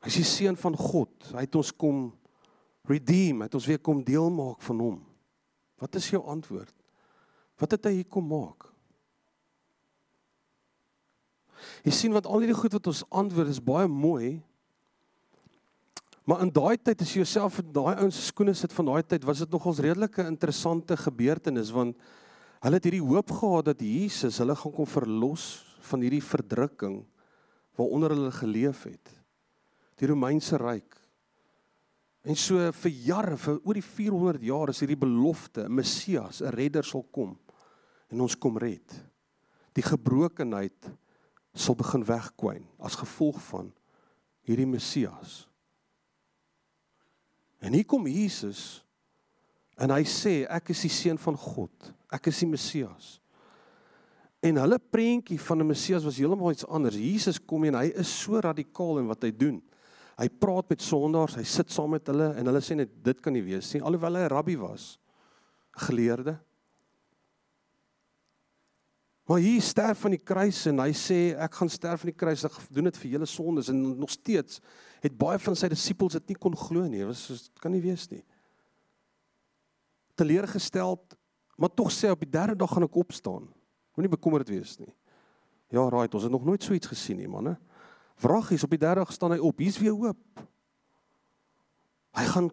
Hy 0.00 0.06
is 0.12 0.18
die 0.20 0.28
seun 0.28 0.56
van 0.56 0.76
God. 0.76 1.32
Hy 1.32 1.46
het 1.46 1.54
ons 1.54 1.72
kom 1.72 2.10
redeem, 2.88 3.40
het 3.40 3.54
ons 3.54 3.66
weer 3.66 3.80
kom 3.80 4.04
deel 4.04 4.30
maak 4.30 4.60
van 4.62 4.78
hom. 4.78 4.98
Wat 5.80 5.94
is 5.94 6.10
jou 6.10 6.20
antwoord? 6.28 6.74
Wat 7.60 7.70
het 7.70 7.84
hy 7.84 7.92
hier 8.00 8.08
kom 8.08 8.28
maak? 8.28 8.69
Jy 11.84 11.92
sien 11.92 12.12
wat 12.12 12.26
al 12.26 12.40
hierdie 12.40 12.60
goed 12.60 12.72
wat 12.72 12.86
ons 12.86 13.04
antwoord 13.10 13.48
is 13.48 13.60
baie 13.62 13.88
mooi. 13.88 14.40
Maar 16.24 16.42
in 16.42 16.52
daai 16.52 16.76
tyd 16.76 17.00
as 17.02 17.12
jy 17.12 17.24
jouself 17.24 17.58
in 17.58 17.72
daai 17.72 17.96
ouens 17.96 18.16
se 18.16 18.28
skoene 18.30 18.54
sit 18.54 18.72
van 18.72 18.86
daai 18.86 19.02
tyd, 19.02 19.24
was 19.24 19.38
dit 19.38 19.50
nogals 19.50 19.78
redelike 19.78 20.26
interessante 20.26 20.96
gebeurtenis 20.96 21.72
want 21.74 21.96
Hulle 22.60 22.76
het 22.76 22.86
hierdie 22.90 23.04
hoop 23.04 23.30
gehad 23.32 23.70
dat 23.70 23.80
Jesus 23.80 24.36
hulle 24.42 24.54
gaan 24.56 24.72
kom 24.76 24.88
verlos 24.88 25.44
van 25.88 26.02
hierdie 26.04 26.24
verdrukking 26.24 26.98
waaronder 27.78 28.12
hulle 28.12 28.32
geleef 28.36 28.82
het. 28.84 29.12
Die 29.96 30.08
Romeinse 30.10 30.58
ryk. 30.60 30.98
En 32.28 32.36
so 32.36 32.60
vir 32.82 32.92
jare, 33.06 33.38
vir 33.40 33.62
oor 33.64 33.78
die 33.78 33.84
400 33.84 34.44
jaar 34.44 34.72
is 34.74 34.82
hierdie 34.84 34.98
belofte, 35.00 35.64
'n 35.64 35.72
Messias, 35.72 36.42
'n 36.42 36.52
redder 36.52 36.84
sal 36.84 37.02
kom 37.10 37.38
en 38.10 38.20
ons 38.20 38.36
kom 38.36 38.58
red. 38.58 38.92
Die 39.72 39.82
gebrokenheid 39.82 40.90
sal 41.54 41.74
begin 41.74 42.04
wegkwyn 42.06 42.66
as 42.78 42.94
gevolg 42.94 43.40
van 43.50 43.72
hierdie 44.46 44.66
Messias. 44.66 45.48
En 47.60 47.72
hier 47.72 47.84
kom 47.84 48.06
Jesus 48.06 48.84
En 49.80 49.94
hy 49.94 50.04
sê 50.08 50.42
ek 50.52 50.74
is 50.74 50.84
die 50.84 50.92
seun 50.92 51.18
van 51.20 51.38
God. 51.40 51.90
Ek 52.12 52.28
is 52.28 52.42
die 52.42 52.50
Messias. 52.50 53.16
En 54.44 54.60
hulle 54.60 54.78
prentjie 54.92 55.38
van 55.40 55.60
'n 55.60 55.66
Messias 55.66 56.04
was 56.04 56.18
heeltemal 56.20 56.52
iets 56.52 56.66
anders. 56.66 56.96
Jesus 56.96 57.38
kom 57.38 57.64
en 57.64 57.74
hy 57.74 57.92
is 57.96 58.08
so 58.08 58.40
radikaal 58.40 58.98
in 58.98 59.06
wat 59.06 59.22
hy 59.22 59.30
doen. 59.30 59.62
Hy 60.18 60.28
praat 60.28 60.68
met 60.68 60.82
sondaars, 60.82 61.36
hy 61.36 61.44
sit 61.44 61.70
saam 61.70 61.90
met 61.90 62.06
hulle 62.06 62.34
en 62.36 62.46
hulle 62.46 62.60
sê 62.60 62.76
net 62.76 62.90
dit 63.02 63.20
kan 63.20 63.32
nie 63.32 63.42
wees 63.42 63.72
nie 63.72 63.82
alhoewel 63.82 64.16
hy 64.16 64.22
'n 64.24 64.28
rabbi 64.28 64.56
was. 64.56 64.98
Geleerde. 65.72 66.38
Maar 69.30 69.44
hy 69.44 69.60
sterf 69.62 70.00
van 70.02 70.16
die 70.16 70.24
kruis 70.26 70.64
en 70.66 70.82
hy 70.82 70.90
sê 70.96 71.20
ek 71.38 71.60
gaan 71.60 71.70
sterf 71.70 72.02
van 72.02 72.10
die 72.10 72.18
kruis, 72.18 72.42
ek 72.48 72.56
doen 72.74 72.88
dit 72.90 72.96
vir 72.98 73.12
julle 73.12 73.28
sondes 73.30 73.70
en 73.70 73.78
nog 74.00 74.10
steeds 74.10 74.58
het 75.04 75.14
baie 75.16 75.38
van 75.38 75.54
sy 75.56 75.70
disippels 75.70 76.18
dit 76.18 76.32
nie 76.32 76.38
kon 76.42 76.56
glo 76.58 76.82
nie. 76.90 77.04
Dit 77.04 77.12
was 77.12 77.46
kan 77.62 77.70
nie 77.70 77.84
wees 77.84 78.08
nie 78.10 78.24
teleurgesteld, 80.20 81.16
maar 81.56 81.72
tog 81.72 81.90
sê 81.92 82.10
op 82.12 82.20
die 82.20 82.30
derde 82.30 82.56
dag 82.58 82.72
gaan 82.72 82.86
ek 82.86 82.98
opstaan. 83.00 83.48
Moenie 83.96 84.12
bekommerd 84.12 84.50
wees 84.52 84.76
nie. 84.80 84.90
Ja, 85.72 85.86
right, 85.88 86.14
ons 86.14 86.26
het 86.26 86.32
nog 86.32 86.44
nooit 86.44 86.64
so 86.64 86.74
iets 86.76 86.90
gesien 86.90 87.20
nie, 87.20 87.28
manne. 87.30 87.54
Vragies 88.20 88.64
op 88.66 88.74
die 88.74 88.80
derde 88.80 89.04
dag 89.04 89.12
staan 89.14 89.36
hy 89.36 89.40
op. 89.40 89.62
Hier's 89.62 89.78
weer 89.80 89.96
hoop. 89.96 90.42
Hy 92.18 92.26
gaan 92.34 92.50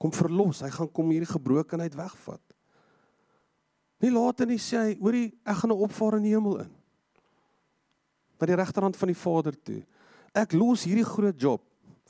kom 0.00 0.12
verlos. 0.14 0.60
Hy 0.62 0.70
gaan 0.74 0.90
kom 0.94 1.10
hierdie 1.10 1.30
gebrokenheid 1.30 1.96
wegvat. 1.98 2.42
Nie 4.00 4.12
later 4.12 4.48
nie 4.48 4.60
sê 4.60 4.80
hy, 4.80 4.92
hoorie, 5.00 5.28
ek 5.44 5.60
gaan 5.60 5.72
nou 5.74 5.82
opvaar 5.84 6.16
in 6.18 6.24
die 6.24 6.32
hemel 6.32 6.62
in. 6.64 6.70
Na 8.40 8.48
die 8.48 8.56
regterhand 8.56 8.96
van 8.96 9.12
die 9.12 9.18
Vader 9.20 9.56
toe. 9.56 9.82
Ek 10.32 10.54
los 10.56 10.86
hierdie 10.88 11.04
groot 11.04 11.36
job 11.40 11.64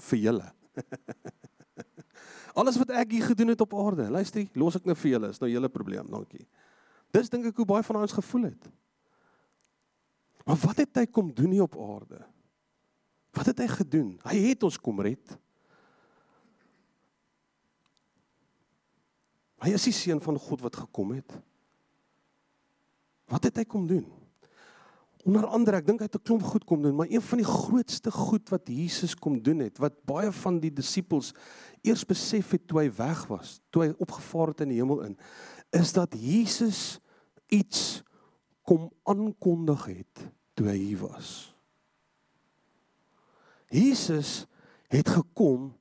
vir 0.06 0.22
julle. 0.28 0.50
Alles 2.58 2.78
wat 2.78 2.92
ek 3.02 3.16
hier 3.16 3.26
gedoen 3.32 3.52
het 3.54 3.62
op 3.64 3.74
aarde, 3.78 4.06
luister, 4.12 4.46
los 4.58 4.78
ek 4.78 4.86
nou 4.86 4.96
vir 4.98 5.14
julle, 5.16 5.32
is 5.34 5.42
nou 5.42 5.50
julle 5.50 5.70
probleem, 5.72 6.06
dankie. 6.10 6.46
Dis 7.14 7.30
dink 7.30 7.48
ek 7.50 7.58
hoe 7.58 7.66
baie 7.66 7.86
van 7.86 7.98
ons 8.02 8.14
gevoel 8.14 8.50
het. 8.52 8.70
Maar 10.46 10.58
wat 10.62 10.82
het 10.82 11.02
hy 11.02 11.06
kom 11.10 11.34
doen 11.34 11.52
hier 11.54 11.66
op 11.66 11.78
aarde? 11.78 12.22
Wat 13.34 13.50
het 13.50 13.62
hy 13.62 13.68
gedoen? 13.70 14.14
Hy 14.26 14.38
het 14.48 14.66
ons 14.66 14.78
kom 14.82 15.02
red. 15.02 15.36
Hy 19.60 19.74
is 19.76 19.86
die 19.90 19.94
seun 19.94 20.22
van 20.24 20.38
God 20.40 20.62
wat 20.64 20.78
gekom 20.86 21.12
het. 21.18 21.34
Wat 23.30 23.46
het 23.46 23.60
hy 23.62 23.64
kom 23.64 23.86
doen? 23.86 24.06
Onder 25.28 25.44
andere, 25.52 25.78
ek 25.82 25.86
dink 25.86 26.00
hy 26.00 26.08
het 26.08 26.16
'n 26.16 26.24
klomp 26.24 26.42
goed 26.42 26.64
kom 26.64 26.82
doen, 26.82 26.96
maar 26.96 27.10
een 27.10 27.22
van 27.22 27.38
die 27.38 27.46
grootste 27.46 28.10
goed 28.10 28.48
wat 28.48 28.68
Jesus 28.68 29.14
kom 29.14 29.42
doen 29.42 29.58
het, 29.58 29.78
wat 29.78 30.02
baie 30.04 30.32
van 30.32 30.60
die 30.60 30.72
disippels 30.72 31.34
eers 31.82 32.04
besef 32.04 32.50
het 32.50 32.66
toe 32.66 32.80
hy 32.80 32.90
weg 32.90 33.26
was, 33.28 33.60
toe 33.70 33.82
hy 33.84 33.94
opgevaar 33.98 34.48
het 34.48 34.60
in 34.60 34.68
die 34.68 34.80
hemel 34.80 35.02
in, 35.02 35.18
is 35.70 35.92
dat 35.92 36.14
Jesus 36.16 36.98
iets 37.48 38.02
kom 38.62 38.90
aankondig 39.04 39.84
het 39.86 40.30
toe 40.54 40.66
hy 40.68 40.76
hier 40.76 40.98
was. 40.98 41.54
Jesus 43.68 44.46
het 44.88 45.08
gekom 45.08 45.76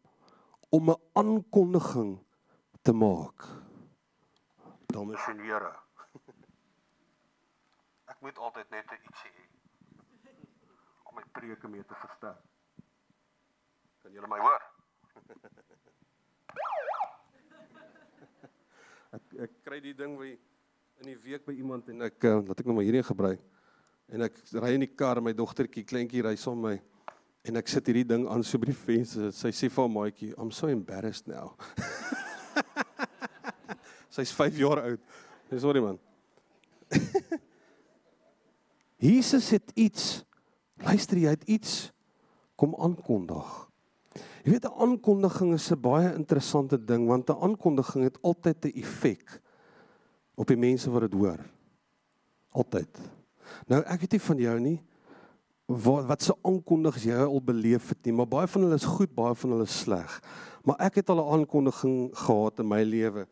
om 0.69 0.89
'n 0.89 1.01
aankondiging 1.13 2.19
te 2.81 2.93
maak. 2.93 3.47
Dames 4.85 5.27
en 5.27 5.39
here, 5.39 5.88
ek 8.19 8.27
moet 8.27 8.39
altyd 8.43 8.67
net 8.69 8.85
'n 8.91 8.99
ietsie 9.07 9.31
hê 9.31 9.47
om 11.07 11.15
my 11.15 11.23
preke 11.31 11.67
mee 11.71 11.83
te 11.87 11.95
versterk. 11.95 12.43
Kan 14.03 14.11
julle 14.11 14.27
my 14.27 14.39
hoor? 14.39 14.59
ek 19.15 19.23
ek 19.47 19.51
kry 19.63 19.79
die 19.79 19.95
ding 19.95 20.19
by 20.19 20.35
in 20.99 21.07
die 21.07 21.15
week 21.23 21.47
by 21.47 21.55
iemand 21.55 21.87
en 21.87 22.03
ek 22.11 22.19
uh, 22.27 22.43
laat 22.43 22.59
ek 22.59 22.67
nou 22.67 22.75
maar 22.75 22.83
hierdie 22.83 23.07
gebruik. 23.07 23.39
En 24.11 24.27
ek 24.27 24.35
ry 24.51 24.75
in 24.75 24.83
die 24.83 24.91
kar, 24.99 25.23
my 25.23 25.31
dogtertjie 25.31 25.87
kleintjie 25.87 26.19
ry 26.27 26.35
saam 26.35 26.59
met 26.59 26.75
my 26.75 26.83
en 27.47 27.55
ek 27.55 27.71
sit 27.71 27.87
hierdie 27.87 28.11
ding 28.11 28.27
aan 28.27 28.43
so 28.43 28.59
by 28.59 28.67
die 28.73 28.83
venster. 28.83 29.31
Sy 29.31 29.55
sê 29.55 29.71
vir 29.71 29.87
my 29.87 29.95
maatjie, 29.95 30.35
"I'm 30.35 30.51
so 30.51 30.67
embarrassed 30.67 31.23
now." 31.27 31.55
Sy's 34.11 34.35
5 34.35 34.59
jaar 34.59 34.83
oud. 34.83 34.99
Sorry 35.55 35.79
man. 35.79 35.95
Jesus 38.99 39.49
het 39.55 39.71
iets 39.79 40.25
luister 40.83 41.19
jy 41.19 41.31
het 41.31 41.43
iets 41.47 41.91
kom 42.59 42.75
aankondig. 42.75 43.47
Jy 44.43 44.51
weet 44.51 44.67
'n 44.67 44.79
aankondiging 44.79 45.53
is 45.53 45.71
'n 45.71 45.79
baie 45.79 46.13
interessante 46.13 46.77
ding 46.77 47.07
want 47.07 47.29
'n 47.29 47.41
aankondiging 47.41 48.03
het 48.03 48.21
altyd 48.21 48.65
'n 48.65 48.79
effek 48.79 49.41
op 50.35 50.47
die 50.47 50.57
mense 50.57 50.91
wat 50.91 51.01
dit 51.01 51.13
hoor. 51.13 51.39
Altyd. 52.51 52.99
Nou 53.67 53.81
ek 53.83 53.99
weet 53.99 54.11
nie 54.11 54.21
van 54.21 54.37
jou 54.37 54.59
nie 54.59 54.81
wat 55.65 56.05
wat 56.05 56.21
se 56.21 56.33
aankondigings 56.41 57.05
jy 57.05 57.15
al 57.15 57.41
beleef 57.41 57.89
het 57.89 58.05
nie, 58.05 58.13
maar 58.13 58.27
baie 58.27 58.47
van 58.47 58.61
hulle 58.61 58.75
is 58.75 58.85
goed, 58.85 59.15
baie 59.15 59.35
van 59.35 59.49
hulle 59.49 59.63
is 59.63 59.79
sleg. 59.79 60.21
Maar 60.63 60.75
ek 60.79 60.95
het 60.95 61.09
al 61.09 61.21
'n 61.21 61.39
aankondiging 61.39 62.09
gehad 62.17 62.59
in 62.59 62.67
my 62.67 62.83
lewe. 62.83 63.27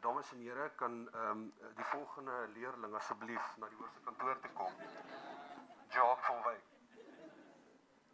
Dames 0.00 0.32
en 0.32 0.40
here 0.40 0.70
kan 0.76 1.08
ehm 1.12 1.30
um, 1.30 1.52
die 1.76 1.84
volgende 1.84 2.32
leerling 2.54 2.94
asseblief 2.94 3.46
na 3.58 3.66
die 3.70 3.76
hoërskool 3.78 4.04
kantoor 4.04 4.40
toe 4.42 4.50
kom. 4.54 4.72
Jacques 5.90 6.26
van 6.26 6.42
Wyk. 6.44 6.66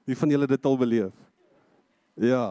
Wie 0.04 0.16
van 0.18 0.30
julle 0.32 0.46
dit 0.46 0.64
al 0.64 0.78
beleef? 0.78 1.16
Ja. 2.14 2.44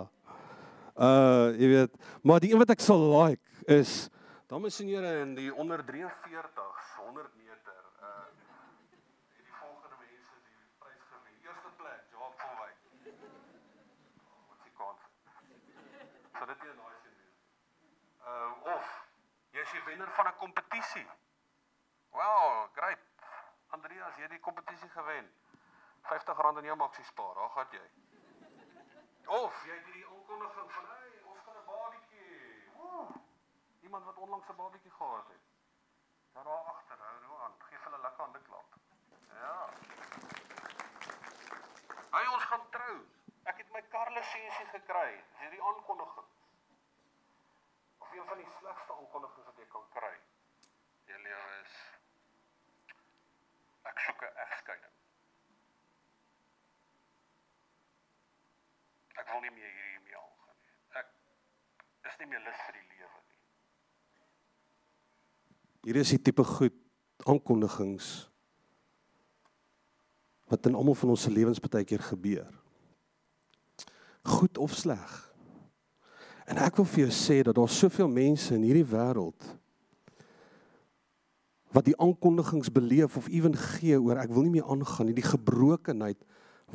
Uh 0.94 1.50
jy 1.58 1.70
weet, 1.72 1.96
maar 2.22 2.40
die 2.44 2.52
een 2.52 2.62
wat 2.62 2.74
ek 2.76 2.84
sal 2.86 3.02
like 3.10 3.66
is 3.66 4.10
dames 4.52 4.80
en 4.84 4.92
here 4.92 5.14
in 5.22 5.34
die 5.36 5.50
onder 5.54 5.82
43 5.86 6.84
100 6.98 7.34
meter 7.38 7.80
uh 8.02 8.28
die 9.38 9.56
volgende 9.62 9.98
mense 10.04 10.36
die 10.50 10.60
prys 10.84 11.08
gewen. 11.14 11.40
Eerste 11.48 11.72
plek 11.80 12.04
Jacques 12.12 12.42
van 12.44 12.54
Wyk. 12.62 12.78
Wat 14.52 14.60
s'ie 14.62 14.76
kans. 14.78 15.10
Sal 16.38 16.54
dit 16.54 16.68
nie 16.68 16.78
nice? 16.84 17.18
Uh 18.28 18.76
of 18.76 19.03
jy's 19.54 19.72
die 19.72 19.84
wenner 19.88 20.12
van 20.18 20.28
'n 20.28 20.36
kompetisie. 20.36 21.10
Wow, 22.10 22.70
great. 22.74 23.00
Andreas, 23.68 24.16
jy 24.16 24.22
het 24.22 24.30
die 24.30 24.40
kompetisie 24.40 24.90
gewen. 24.90 25.34
R50 26.04 26.58
in 26.58 26.64
jou 26.64 26.76
maksie 26.78 27.04
spaar. 27.04 27.34
Daar 27.34 27.50
gaan 27.50 27.68
jy. 27.72 27.86
Of 29.26 29.66
jy 29.66 29.76
het 29.76 29.86
hierdie 29.86 30.08
aankondiging 30.08 30.72
van, 30.72 30.86
"Hey, 30.86 31.22
ons 31.24 31.40
gaan 31.46 31.58
'n 31.58 31.66
babietjie." 31.66 32.72
Ooh. 32.78 33.16
Iemand 33.82 34.06
wat 34.06 34.16
onlangs 34.16 34.50
'n 34.50 34.56
babietjie 34.56 34.92
gehad 34.92 35.28
het. 35.28 35.42
Daar 36.34 36.44
daar 36.44 36.64
agter, 36.74 36.98
hou 37.00 37.20
nou 37.22 37.42
aan. 37.42 37.54
Geef 37.58 37.84
hulle 37.84 38.00
lekker 38.02 38.24
hande 38.24 38.42
klap. 38.42 38.76
Ja. 39.28 39.70
Hy 42.12 42.26
ons 42.34 42.44
gaan 42.44 42.70
trou. 42.70 43.06
Ek 43.44 43.58
het 43.58 43.72
my 43.72 43.82
karlisensie 43.82 44.66
gekry. 44.66 45.24
Dis 45.30 45.40
hierdie 45.40 45.64
aankondiging. 45.64 46.28
Een 48.14 48.26
van 48.30 48.38
die 48.38 48.52
slegste 48.60 48.94
aankondigings 48.94 49.46
wat 49.50 49.58
jy 49.58 49.68
kan 49.72 49.86
kry. 49.94 50.14
Lewe 51.24 51.54
is 51.62 51.74
ek 53.90 54.00
soek 54.06 54.22
'n 54.28 54.36
egskeiding. 54.44 54.96
Ek 59.18 59.32
wil 59.32 59.42
nie 59.42 59.52
meer 59.58 59.72
hiermee 59.80 60.18
aangaan 60.18 60.58
nie. 60.62 60.76
Ek 61.02 61.10
is 62.12 62.18
nie 62.20 62.28
meer 62.28 62.44
lus 62.46 62.62
vir 62.68 62.74
die 62.74 62.88
lewe 62.92 63.20
nie. 63.28 63.42
Hier 65.82 65.96
is 65.96 66.10
die 66.10 66.22
tipe 66.22 66.44
goed 66.44 66.78
aankondigings 67.26 68.30
wat 70.46 70.66
in 70.66 70.76
almal 70.76 70.96
van 70.96 71.10
ons 71.10 71.22
se 71.22 71.32
lewens 71.32 71.60
baie 71.60 71.84
keer 71.84 72.00
gebeur. 72.00 72.54
Goed 74.24 74.58
of 74.58 74.72
sleg. 74.72 75.33
En 76.50 76.60
ek 76.60 76.80
wil 76.80 76.88
vir 76.92 77.06
jou 77.06 77.14
sê 77.16 77.42
dat 77.46 77.56
daar 77.56 77.72
soveel 77.72 78.10
mense 78.12 78.56
in 78.56 78.66
hierdie 78.68 78.88
wêreld 78.88 79.52
wat 81.74 81.88
die 81.88 81.98
aankondigings 81.98 82.70
beleef 82.70 83.16
of 83.18 83.28
ewen 83.34 83.56
gee 83.58 83.98
oor 83.98 84.20
ek 84.22 84.30
wil 84.30 84.46
nie 84.46 84.60
meer 84.60 84.68
aangaan 84.70 85.08
nie, 85.10 85.18
die 85.18 85.26
gebrokenheid 85.26 86.20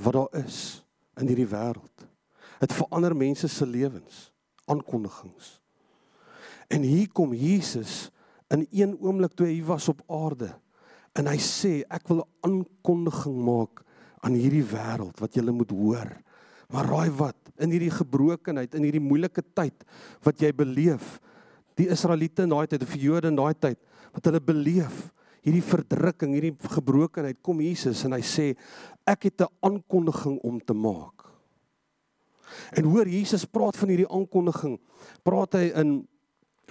wat 0.03 0.17
daar 0.17 0.41
is 0.41 0.81
in 1.21 1.31
hierdie 1.31 1.47
wêreld. 1.47 2.07
Dit 2.59 2.75
verander 2.75 3.15
mense 3.15 3.47
se 3.47 3.67
lewens, 3.67 4.33
aankondigings. 4.67 5.61
En 6.67 6.83
hier 6.83 7.07
kom 7.15 7.31
Jesus 7.33 8.09
in 8.51 8.67
een 8.75 8.97
oomblik 8.99 9.37
toe 9.39 9.47
hy 9.47 9.61
was 9.69 9.87
op 9.93 10.03
aarde 10.11 10.51
en 11.19 11.31
hy 11.31 11.39
sê 11.43 11.85
ek 11.87 12.11
wil 12.11 12.25
'n 12.25 12.31
aankondiging 12.47 13.39
maak 13.39 13.85
aan 14.21 14.35
hierdie 14.35 14.67
wêreld 14.67 15.19
wat 15.21 15.35
julle 15.35 15.53
moet 15.53 15.71
hoor. 15.71 16.11
Maar 16.73 16.89
raai 16.91 17.11
wat, 17.17 17.37
in 17.59 17.73
hierdie 17.73 17.93
gebrokenheid, 17.93 18.75
in 18.77 18.85
hierdie 18.85 19.03
moeilike 19.03 19.43
tyd 19.57 19.87
wat 20.27 20.43
jy 20.43 20.51
beleef, 20.53 21.17
die 21.79 21.89
Israeliete 21.95 22.45
in 22.45 22.53
daai 22.53 22.67
tyd 22.69 22.85
die 22.85 23.01
Jode 23.07 23.31
in 23.31 23.39
daai 23.39 23.55
tyd 23.55 23.79
wat 24.13 24.29
hulle 24.29 24.41
beleef, 24.43 25.09
hierdie 25.47 25.65
verdrukking, 25.65 26.35
hierdie 26.35 26.55
gebrokenheid, 26.75 27.39
kom 27.45 27.63
Jesus 27.63 28.03
en 28.05 28.17
hy 28.17 28.23
sê 28.27 28.51
ek 29.07 29.31
het 29.31 29.43
'n 29.47 29.55
aankondiging 29.63 30.39
om 30.43 30.61
te 30.61 30.75
maak. 30.75 31.25
En 32.77 32.85
hoor 32.85 33.09
Jesus 33.09 33.45
praat 33.45 33.77
van 33.77 33.89
hierdie 33.89 34.11
aankondiging. 34.11 34.79
Praat 35.23 35.55
hy 35.55 35.73
in 35.75 36.09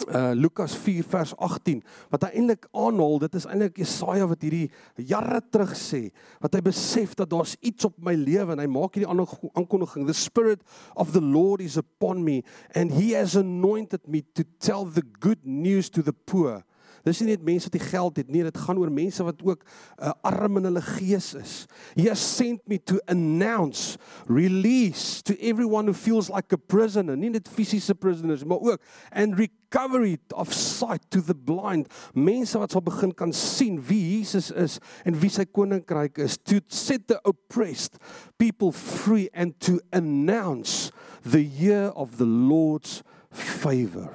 uh 0.05 0.31
Lukas 0.37 0.75
4 0.77 1.03
vers 1.09 1.33
18 1.37 1.81
wat 2.13 2.27
hy 2.27 2.29
eintlik 2.37 2.67
aanhaal 2.71 3.17
dit 3.25 3.37
is 3.39 3.47
eintlik 3.49 3.79
Jesaja 3.81 4.27
wat 4.29 4.45
hierdie 4.45 4.67
jare 5.09 5.41
terug 5.51 5.73
sê 5.77 6.03
wat 6.43 6.53
hy 6.53 6.61
besef 6.67 7.15
dat 7.17 7.31
daar's 7.33 7.55
iets 7.65 7.87
op 7.89 7.97
my 7.97 8.13
lewe 8.19 8.53
en 8.53 8.61
hy 8.61 8.69
maak 8.69 8.97
hierdie 8.97 9.09
aankondiging 9.09 10.05
the 10.07 10.15
spirit 10.17 10.61
of 10.95 11.15
the 11.17 11.23
lord 11.23 11.63
is 11.65 11.79
upon 11.81 12.23
me 12.23 12.43
and 12.75 12.93
he 12.93 13.13
has 13.17 13.35
anointed 13.39 14.05
me 14.05 14.21
to 14.37 14.45
tell 14.61 14.85
the 14.85 15.05
good 15.19 15.41
news 15.43 15.89
to 15.89 16.05
the 16.05 16.13
poor 16.13 16.61
Dis 17.07 17.21
nie 17.23 17.31
net 17.31 17.43
mense 17.45 17.69
wat 17.69 17.77
die 17.77 17.87
geld 17.87 18.19
het 18.19 18.31
nie, 18.31 18.43
dit 18.43 18.59
gaan 18.59 18.79
oor 18.81 18.91
mense 18.91 19.23
wat 19.23 19.39
ook 19.45 19.63
uh, 19.63 20.11
arm 20.27 20.59
in 20.59 20.67
hulle 20.67 20.83
gees 20.83 21.31
is. 21.39 21.53
He 21.95 22.07
has 22.09 22.19
sent 22.19 22.65
me 22.67 22.79
to 22.89 22.99
announce 23.07 23.95
release 24.27 25.23
to 25.23 25.37
everyone 25.39 25.87
who 25.87 25.95
feels 25.95 26.29
like 26.29 26.51
a 26.51 26.59
prisoner, 26.59 27.15
nie 27.15 27.31
net 27.31 27.47
fisiese 27.47 27.95
prisoners, 27.95 28.43
maar 28.43 28.59
ook 28.59 28.83
and 29.11 29.39
recovery 29.39 30.17
of 30.35 30.53
sight 30.53 31.03
to 31.11 31.21
the 31.23 31.35
blind. 31.35 31.87
Mense 32.13 32.59
wat 32.59 32.75
sal 32.75 32.83
begin 32.83 33.15
kan 33.15 33.33
sien 33.33 33.79
wie 33.87 34.01
Jesus 34.17 34.51
is 34.51 34.79
en 35.07 35.17
wie 35.21 35.31
sy 35.31 35.47
koninkryk 35.47 36.19
is, 36.23 36.37
to 36.37 36.59
set 36.67 37.07
the 37.07 37.19
oppressed 37.23 37.97
people 38.37 38.71
free 38.75 39.29
and 39.33 39.55
to 39.63 39.79
announce 39.95 40.91
the 41.23 41.43
year 41.43 41.91
of 41.95 42.17
the 42.17 42.27
Lord's 42.27 43.03
favor. 43.31 44.11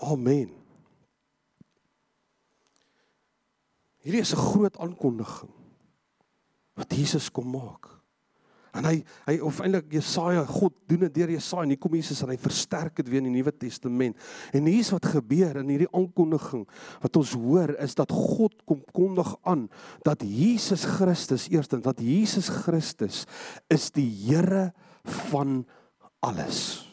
Amen. 0.00 0.65
Hierdie 4.06 4.22
is 4.22 4.32
'n 4.32 4.38
groot 4.38 4.78
aankondiging 4.78 5.50
wat 6.78 6.94
Jesus 6.94 7.30
kom 7.30 7.50
maak. 7.50 7.90
En 8.76 8.84
hy 8.84 9.00
hy 9.26 9.38
of 9.40 9.60
eintlik 9.64 9.88
Jesaja, 9.90 10.44
God 10.44 10.74
doen 10.86 11.06
dit 11.06 11.14
deur 11.14 11.30
Jesaja 11.30 11.64
en 11.64 11.72
hier 11.72 11.80
kom 11.80 11.94
Jesus 11.96 12.22
en 12.22 12.28
hy 12.28 12.36
versterk 12.36 12.96
dit 13.00 13.08
weer 13.08 13.24
in 13.24 13.32
die 13.32 13.40
Nuwe 13.40 13.52
Testament. 13.56 14.16
En 14.52 14.68
hier's 14.68 14.92
wat 14.94 15.08
gebeur 15.10 15.56
in 15.56 15.72
hierdie 15.72 15.90
aankondiging 15.90 16.66
wat 17.02 17.16
ons 17.16 17.32
hoor 17.32 17.74
is 17.82 17.96
dat 17.98 18.12
God 18.12 18.54
kom 18.64 18.84
kondig 18.92 19.32
aan 19.42 19.68
dat 20.04 20.22
Jesus 20.22 20.84
Christus 20.84 21.48
eerstens 21.48 21.82
dat 21.82 21.98
Jesus 22.00 22.48
Christus 22.48 23.24
is 23.72 23.90
die 23.90 24.08
Here 24.26 24.72
van 25.02 25.64
alles. 26.20 26.85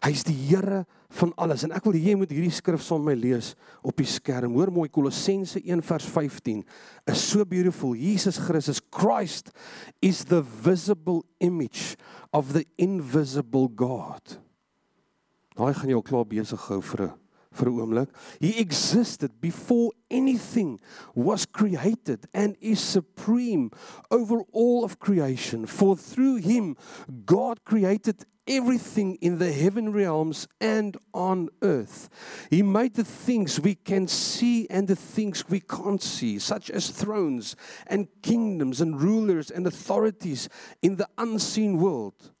Hy's 0.00 0.22
die 0.24 0.36
Here 0.48 0.86
van 1.20 1.32
alles 1.36 1.66
en 1.66 1.74
ek 1.76 1.84
wil 1.84 1.98
jy 2.00 2.14
moet 2.16 2.30
hierdie 2.32 2.54
skrif 2.54 2.80
saam 2.84 3.02
met 3.04 3.18
my 3.18 3.20
lees 3.20 3.52
op 3.84 3.98
die 4.00 4.08
skerm. 4.08 4.54
Hoor 4.56 4.72
mooi 4.72 4.88
Kolossense 4.88 5.60
1 5.60 5.82
vers 5.84 6.06
15 6.08 6.62
is 7.10 7.24
so 7.24 7.44
beautiful. 7.44 7.92
Jesus 7.98 8.38
Christus 8.40 8.80
Christ 8.80 9.52
is 10.00 10.24
the 10.30 10.40
visible 10.40 11.24
image 11.44 11.98
of 12.32 12.54
the 12.54 12.64
invisible 12.78 13.68
God. 13.68 14.38
Daai 15.58 15.74
gaan 15.76 15.92
jou 15.92 16.00
klaar 16.06 16.24
besig 16.24 16.62
hou 16.70 16.80
vir 16.80 17.10
'n 17.10 17.12
vir 17.52 17.68
'n 17.68 17.80
oomblik. 17.80 18.08
He 18.40 18.58
existed 18.60 19.40
before 19.40 19.92
anything 20.08 20.80
was 21.14 21.44
created 21.44 22.26
and 22.32 22.56
is 22.60 22.80
supreme 22.80 23.70
over 24.10 24.44
all 24.52 24.84
of 24.84 24.98
creation. 24.98 25.66
For 25.66 25.96
through 25.96 26.36
him 26.36 26.76
God 27.26 27.64
created 27.64 28.24
everything 28.50 29.14
in 29.22 29.38
the 29.38 29.52
heaven 29.52 29.92
realms 29.92 30.48
and 30.60 30.96
on 31.14 31.48
earth. 31.62 32.10
He 32.50 32.62
made 32.62 32.94
the 32.94 33.04
things 33.04 33.60
we 33.60 33.76
can 33.76 34.08
see 34.08 34.66
and 34.68 34.88
the 34.88 34.96
things 34.96 35.48
we 35.48 35.60
can't 35.60 36.02
see, 36.02 36.38
such 36.40 36.68
as 36.68 36.90
thrones 36.90 37.54
and 37.86 38.08
kingdoms 38.22 38.80
and 38.80 39.00
rulers 39.00 39.50
and 39.50 39.66
authorities 39.66 40.48
in 40.82 40.96
the 40.96 41.08
unseen 41.16 41.78
world. 41.78 42.32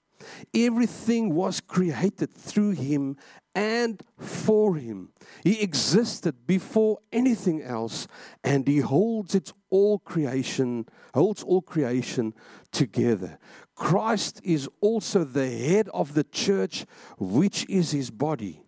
Everything 0.54 1.34
was 1.34 1.60
created 1.60 2.34
through 2.34 2.72
him 2.72 3.16
and 3.54 4.02
for 4.18 4.76
him. 4.76 5.12
He 5.42 5.60
existed 5.60 6.46
before 6.46 6.98
anything 7.12 7.62
else 7.62 8.06
and 8.44 8.66
he 8.66 8.78
holds 8.80 9.34
its 9.34 9.52
all 9.70 9.98
creation 9.98 10.86
holds 11.14 11.42
all 11.42 11.62
creation 11.62 12.34
together. 12.70 13.38
Christ 13.80 14.42
is 14.44 14.68
also 14.82 15.24
the 15.24 15.48
head 15.48 15.88
of 15.94 16.12
the 16.12 16.22
church 16.22 16.84
which 17.18 17.64
is 17.70 17.92
his 17.92 18.10
body. 18.10 18.62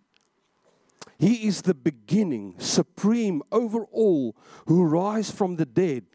He 1.19 1.47
is 1.47 1.61
the 1.61 1.75
beginning, 1.75 2.55
supreme 2.57 3.43
over 3.51 3.83
all 3.91 4.35
who 4.65 4.83
rise 4.83 5.29
from 5.29 5.57
the 5.57 5.67
dead. 5.67 6.05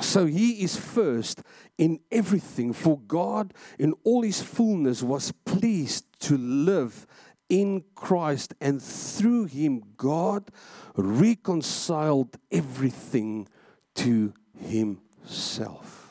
So 0.00 0.24
he 0.24 0.62
is 0.62 0.74
first 0.74 1.42
in 1.76 2.00
everything, 2.10 2.72
for 2.72 2.98
God 2.98 3.52
in 3.78 3.92
all 4.04 4.22
his 4.22 4.40
fullness 4.40 5.02
was 5.02 5.30
pleased 5.44 6.06
to 6.20 6.38
live 6.38 7.06
in 7.50 7.84
Christ, 7.94 8.54
and 8.58 8.82
through 8.82 9.44
him, 9.44 9.82
God 9.98 10.50
reconciled 10.96 12.38
everything 12.50 13.48
to 13.96 14.32
himself. 14.58 16.07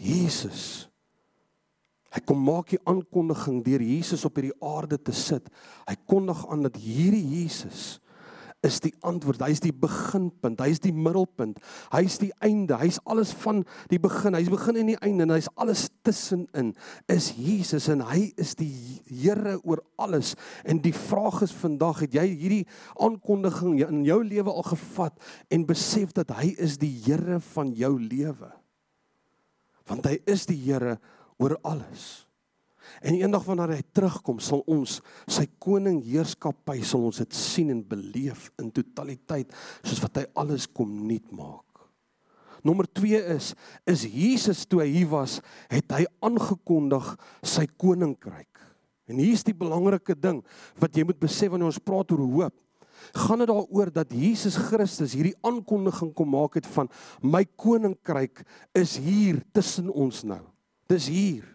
Jesus 0.00 0.90
Hy 2.10 2.22
kom 2.26 2.40
maak 2.42 2.72
die 2.72 2.82
aankondiging 2.90 3.60
deur 3.62 3.82
Jesus 3.86 4.24
op 4.26 4.38
hierdie 4.38 4.56
aarde 4.66 4.98
te 4.98 5.14
sit. 5.14 5.46
Hy 5.86 5.94
kondig 6.10 6.40
aan 6.50 6.64
dat 6.66 6.78
hierdie 6.82 7.22
Jesus 7.22 8.00
is 8.66 8.80
die 8.82 8.92
antwoord. 9.06 9.40
Hy's 9.46 9.62
die 9.62 9.72
beginpunt, 9.72 10.58
hy's 10.60 10.82
die 10.82 10.92
middelpunt, 10.92 11.60
hy's 11.94 12.18
die 12.20 12.32
einde, 12.44 12.76
hy's 12.82 12.98
alles 13.08 13.30
van 13.44 13.62
die 13.92 14.00
begin, 14.02 14.36
hy's 14.36 14.50
begin 14.52 14.80
en 14.82 14.90
die 14.90 14.98
einde 15.00 15.24
en 15.24 15.34
hy's 15.36 15.48
alles 15.54 15.86
tussenin. 16.04 16.74
Is 17.08 17.30
Jesus 17.38 17.88
en 17.92 18.02
hy 18.10 18.26
is 18.40 18.56
die 18.58 18.72
Here 19.06 19.56
oor 19.62 19.80
alles. 20.02 20.34
En 20.66 20.82
die 20.82 20.94
vraag 20.96 21.44
is 21.46 21.54
vandag, 21.56 22.02
het 22.04 22.18
jy 22.18 22.26
hierdie 22.34 22.64
aankondiging 23.00 23.80
in 23.86 24.02
jou 24.08 24.18
lewe 24.26 24.52
al 24.52 24.66
gevat 24.66 25.30
en 25.48 25.68
besef 25.70 26.12
dat 26.18 26.34
hy 26.42 26.50
is 26.58 26.76
die 26.82 26.92
Here 27.06 27.38
van 27.54 27.72
jou 27.78 27.94
lewe? 28.02 28.50
Want 29.90 30.06
hy 30.06 30.20
is 30.30 30.46
die 30.48 30.58
Here 30.58 30.96
oor 31.40 31.56
alles. 31.66 32.30
En 33.04 33.16
eendag 33.16 33.44
wanneer 33.46 33.76
hy 33.76 33.82
terugkom, 33.94 34.40
sal 34.42 34.62
ons 34.70 34.98
sy 35.30 35.46
koning 35.62 36.00
heerskappy 36.04 36.80
sal 36.86 37.06
ons 37.08 37.20
dit 37.22 37.36
sien 37.36 37.70
en 37.72 37.82
beleef 37.86 38.48
in 38.60 38.70
totaliteit 38.74 39.52
soos 39.82 40.00
wat 40.02 40.22
hy 40.22 40.24
alles 40.42 40.66
kom 40.66 40.90
nuut 41.06 41.28
maak. 41.34 41.66
Nommer 42.66 42.88
2 42.92 43.20
is 43.36 43.54
is 43.88 44.04
Jesus 44.04 44.66
toe 44.68 44.82
hy 44.82 44.90
hier 44.92 45.10
was, 45.12 45.38
het 45.72 45.94
hy 45.96 46.04
aangekondig 46.24 47.14
sy 47.46 47.64
koninkryk. 47.80 48.48
En 49.10 49.18
hier's 49.18 49.46
die 49.46 49.56
belangrike 49.56 50.14
ding 50.14 50.42
wat 50.82 50.94
jy 50.94 51.06
moet 51.08 51.20
besef 51.22 51.50
wanneer 51.50 51.70
ons 51.70 51.82
praat 51.82 52.12
oor 52.14 52.26
hoop. 52.26 52.56
Gaan 53.12 53.42
dit 53.42 53.50
daaroor 53.50 53.92
dat 53.92 54.12
Jesus 54.14 54.56
Christus 54.56 55.14
hierdie 55.16 55.36
aankondiging 55.46 56.12
kom 56.14 56.30
maak 56.34 56.58
het 56.58 56.66
van 56.66 56.90
my 57.22 57.44
koninkryk 57.56 58.44
is 58.76 58.96
hier 59.00 59.42
tussen 59.52 59.90
ons 59.90 60.22
nou. 60.22 60.42
Dis 60.90 61.08
hier. 61.10 61.46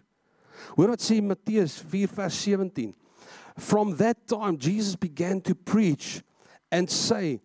Hoor 0.76 0.94
wat 0.94 1.04
sê 1.04 1.20
Matteus 1.22 1.78
4 1.90 2.12
vers 2.18 2.38
17. 2.42 2.94
From 3.56 3.94
that 3.96 4.26
time 4.28 4.58
Jesus 4.60 4.96
began 4.96 5.40
to 5.40 5.54
preach 5.54 6.22
and 6.70 6.90
say 6.90 7.40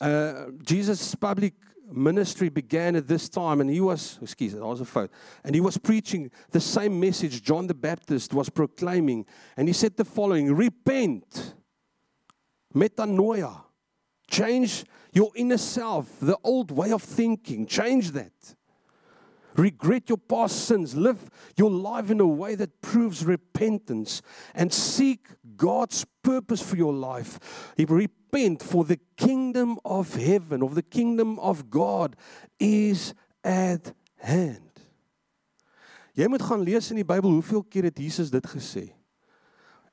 uh 0.00 0.48
Jesus 0.64 1.14
public 1.14 1.54
ministry 1.92 2.48
began 2.48 2.96
at 2.96 3.08
this 3.08 3.28
time 3.28 3.60
and 3.60 3.68
he 3.68 3.80
was 3.80 4.18
excuse 4.22 4.54
me, 4.54 4.60
that 4.60 4.66
was 4.66 4.80
a 4.80 4.84
fout. 4.84 5.10
And 5.44 5.54
he 5.54 5.60
was 5.60 5.76
preaching 5.76 6.30
the 6.50 6.60
same 6.60 6.98
message 7.00 7.42
John 7.42 7.66
the 7.66 7.74
Baptist 7.74 8.32
was 8.32 8.48
proclaiming 8.48 9.26
and 9.56 9.68
he 9.68 9.74
said 9.74 9.96
the 9.96 10.04
following, 10.04 10.54
repent. 10.54 11.54
Metanoia. 12.74 13.64
Change 14.28 14.84
your 15.12 15.30
inner 15.34 15.58
self, 15.58 16.20
the 16.20 16.38
old 16.44 16.70
way 16.70 16.92
of 16.92 17.02
thinking. 17.02 17.66
Change 17.66 18.12
that. 18.12 18.32
Regret 19.56 20.08
your 20.08 20.18
past 20.18 20.64
sins. 20.66 20.94
Live 20.94 21.28
your 21.56 21.70
life 21.70 22.10
in 22.10 22.20
a 22.20 22.26
way 22.26 22.54
that 22.54 22.80
proves 22.80 23.24
repentance 23.24 24.22
and 24.54 24.72
seek 24.72 25.26
God's 25.56 26.06
purpose 26.22 26.62
for 26.62 26.76
your 26.76 26.92
life. 26.92 27.38
Repent 27.76 28.62
for 28.62 28.84
the 28.84 29.00
kingdom 29.16 29.78
of 29.84 30.14
heaven, 30.14 30.62
of 30.62 30.76
the 30.76 30.82
kingdom 30.82 31.38
of 31.40 31.68
God 31.68 32.14
is 32.58 33.12
at 33.42 33.92
hand. 34.16 34.70
Jy 36.14 36.26
moet 36.28 36.42
gaan 36.42 36.60
lees 36.60 36.90
in 36.90 36.98
die 37.00 37.06
Bybel 37.06 37.30
hoeveel 37.30 37.62
keer 37.70 37.86
het 37.88 37.98
Jesus 37.98 38.30
dit 38.30 38.46
gesê. 38.52 38.90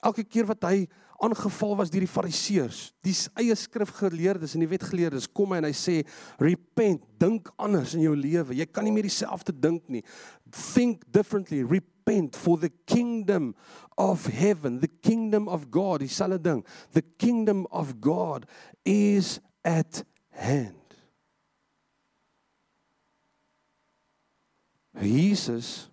Elke 0.04 0.26
keer 0.26 0.48
wat 0.50 0.66
hy 0.68 0.88
aangeval 1.18 1.76
was 1.80 1.90
deur 1.90 2.04
die 2.06 2.12
fariseërs, 2.12 2.82
die 3.06 3.16
eie 3.42 3.56
skrifgeleerdes 3.58 4.54
en 4.54 4.64
die 4.64 4.70
wetgeleerdes 4.70 5.26
kom 5.34 5.56
en 5.58 5.66
hy 5.66 5.74
sê 5.76 5.96
repent, 6.42 7.02
dink 7.18 7.50
anders 7.58 7.96
in 7.98 8.04
jou 8.06 8.14
lewe. 8.18 8.56
Jy 8.58 8.68
kan 8.70 8.86
nie 8.86 8.94
meer 8.94 9.08
dieselfde 9.08 9.56
dink 9.56 9.88
nie. 9.90 10.04
Think 10.54 11.08
differently, 11.14 11.64
repent 11.66 12.38
for 12.38 12.62
the 12.62 12.70
kingdom 12.86 13.56
of 13.98 14.28
heaven, 14.30 14.80
the 14.80 14.92
kingdom 15.02 15.50
of 15.50 15.72
God, 15.74 16.06
dieselfde 16.06 16.42
ding. 16.44 16.66
The 16.94 17.06
kingdom 17.18 17.66
of 17.72 17.98
God 18.02 18.46
is 18.86 19.40
at 19.66 20.04
hand. 20.38 20.76
Jesus 25.02 25.90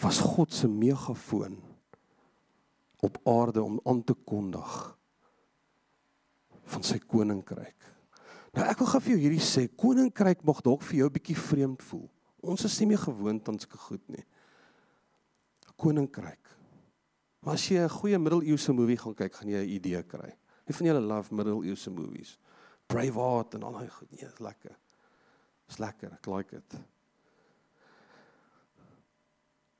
was 0.00 0.20
God 0.20 0.52
se 0.52 0.68
megafoon 0.68 1.65
op 3.06 3.20
aarde 3.28 3.62
om 3.62 3.80
aan 3.84 4.02
te 4.04 4.14
kondig 4.14 4.74
van 6.66 6.82
sy 6.82 6.98
koninkryk. 6.98 7.92
Nou 8.56 8.64
ek 8.66 8.80
wil 8.80 8.88
gou 8.90 9.00
vir 9.04 9.12
jou 9.14 9.20
hierdie 9.20 9.44
sê, 9.44 9.66
koninkryk 9.68 10.42
mag 10.48 10.62
dalk 10.66 10.82
vir 10.88 11.02
jou 11.02 11.08
'n 11.08 11.12
bietjie 11.12 11.36
vreemd 11.36 11.82
voel. 11.82 12.08
Ons 12.42 12.64
is 12.64 12.78
nie 12.80 12.88
meer 12.88 13.02
gewoond 13.02 13.48
aan 13.48 13.58
sulke 13.58 13.78
goed 13.78 14.08
nie. 14.08 14.24
Koninkryk. 15.76 16.42
Maar 17.42 17.54
as 17.54 17.68
jy 17.68 17.78
'n 17.78 17.88
goeie 17.88 18.18
middeleeuse 18.18 18.72
movie 18.72 18.96
gaan 18.96 19.14
kyk, 19.14 19.34
gaan 19.34 19.48
jy 19.48 19.62
'n 19.62 19.74
idee 19.76 20.02
kry. 20.02 20.32
Wie 20.64 20.74
van 20.74 20.86
julle 20.86 21.00
love 21.00 21.34
middeleeuse 21.34 21.90
movies? 21.90 22.38
Braveheart 22.86 23.54
en 23.54 23.62
al 23.62 23.72
daai 23.72 23.88
goed. 23.88 24.10
Nee, 24.10 24.26
is 24.26 24.38
lekker. 24.38 24.76
Is 25.68 25.78
lekker. 25.78 26.12
Ek 26.12 26.26
like 26.26 26.50
dit. 26.50 26.80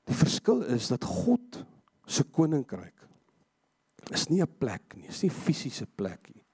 Die 0.04 0.14
verskil 0.14 0.62
is 0.62 0.88
dat 0.88 1.04
God 1.04 1.64
se 2.06 2.24
koninkryk 2.24 3.05
is 4.10 4.28
nie 4.28 4.42
'n 4.42 4.58
plek 4.58 4.96
nie, 4.96 5.08
is 5.08 5.22
nie 5.22 5.30
'n 5.30 5.34
fisiese 5.34 5.86
plek 5.86 6.34
nie. 6.34 6.44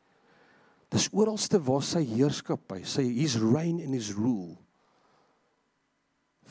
Dis 0.91 1.09
oralste 1.12 1.59
waar 1.59 1.83
sy 1.83 2.05
heerskappy, 2.05 2.85
sy 2.85 3.03
his 3.03 3.37
reign 3.37 3.81
and 3.81 3.95
his 3.95 4.12
rule 4.12 4.59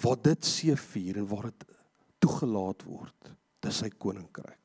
waar 0.01 0.17
dit 0.21 0.45
seëvier 0.45 1.17
en 1.17 1.27
waar 1.27 1.51
dit 1.51 1.65
toegelaat 2.17 2.83
word, 2.83 3.35
dis 3.61 3.77
sy 3.83 3.89
koninkryk. 3.89 4.57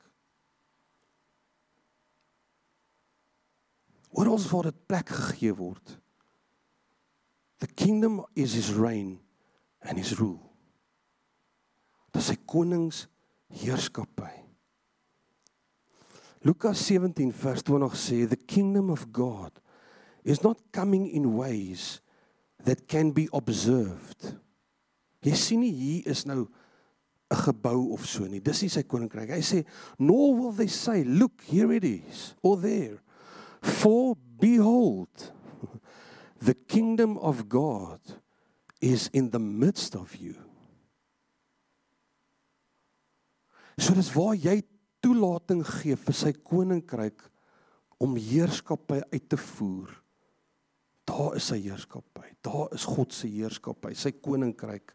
Oral 4.17 4.41
waar 4.49 4.71
dit 4.71 4.87
plek 4.89 5.13
gegee 5.13 5.53
word. 5.53 5.99
The 7.61 7.67
kingdom 7.67 8.25
is 8.35 8.55
his 8.57 8.73
reign 8.73 9.19
and 9.81 9.99
his 9.99 10.15
rule. 10.17 10.41
Dis 12.13 12.31
sy 12.31 12.39
konings 12.49 13.05
heerskappy. 13.53 14.46
Lukas 16.47 16.79
17 16.87 17.33
vers 17.33 17.63
20 17.67 17.97
sê 17.99 18.23
the 18.29 18.39
kingdom 18.39 18.91
of 18.91 19.11
God 19.11 19.51
is 20.23 20.45
not 20.47 20.63
coming 20.71 21.11
in 21.11 21.35
ways 21.35 21.99
that 22.63 22.87
can 22.87 23.11
be 23.11 23.27
observed. 23.35 24.37
Jy 25.27 25.35
sien 25.35 25.65
nie 25.65 25.75
hier 25.75 26.07
is 26.07 26.23
nou 26.23 26.47
'n 26.47 27.41
gebou 27.43 27.91
of 27.95 28.07
so 28.07 28.27
nie. 28.31 28.39
Dis 28.39 28.63
nie 28.63 28.71
sy 28.71 28.85
koninkryk. 28.87 29.31
Hy 29.35 29.43
sê 29.43 29.65
nor 29.99 30.39
will 30.39 30.53
they 30.53 30.71
say 30.71 31.03
look 31.03 31.43
here 31.51 31.73
it 31.75 31.83
is 31.83 32.35
or 32.43 32.57
there 32.57 33.03
for 33.61 34.15
behold 34.39 35.33
the 36.39 36.55
kingdom 36.55 37.19
of 37.19 37.49
God 37.49 37.99
is 38.81 39.11
in 39.13 39.31
the 39.31 39.43
midst 39.43 39.97
of 39.97 40.15
you. 40.15 40.37
So 43.79 43.95
dis 43.95 44.15
waar 44.15 44.37
jy 44.39 44.63
toelating 45.07 45.63
gee 45.79 45.97
vir 45.97 46.17
sy 46.19 46.33
koninkryk 46.35 47.23
om 48.03 48.17
heerskappy 48.19 49.01
uit 49.13 49.29
te 49.31 49.39
voer. 49.39 49.93
Daar 51.07 51.37
is 51.39 51.47
sy 51.53 51.61
heerskappy. 51.63 52.33
Daar 52.45 52.75
is 52.75 52.87
God 52.91 53.15
se 53.15 53.31
heerskappy, 53.31 53.95
sy 53.95 54.11
koninkryk 54.19 54.91